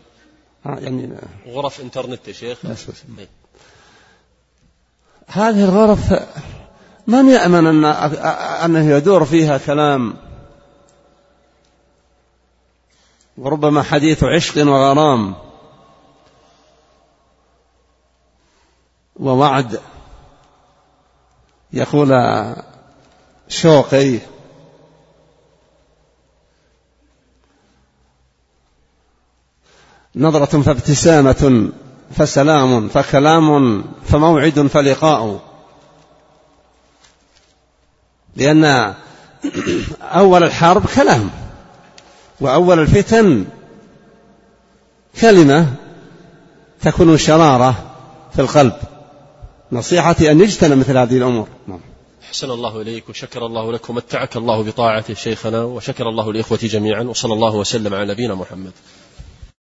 [0.66, 1.18] آه يعني
[1.48, 2.58] غرف إنترنت يا شيخ.
[5.28, 6.14] هذه الغرف
[7.08, 7.86] من يأمن أن
[8.66, 10.14] أنه يدور فيها كلام
[13.38, 15.36] وربما حديث عشق وغرام
[19.16, 19.80] ووعد
[21.74, 22.10] يقول
[23.48, 24.20] شوقي.
[30.16, 31.72] نظرة فابتسامة
[32.12, 35.40] فسلام فكلام فموعد فلقاء.
[38.36, 38.94] لأن
[40.02, 41.45] أول الحرب كلام.
[42.42, 43.46] وأول الفتن
[45.22, 45.74] كلمة
[46.82, 47.94] تكون شرارة
[48.34, 48.74] في القلب.
[49.72, 51.48] نصيحتي أن يجتنى مثل هذه الأمور.
[51.68, 51.80] نعم.
[52.24, 57.34] أحسن الله إليك وشكر الله لك ومتعك الله بطاعته شيخنا وشكر الله لإخوتي جميعا وصلى
[57.34, 58.72] الله وسلم على نبينا محمد.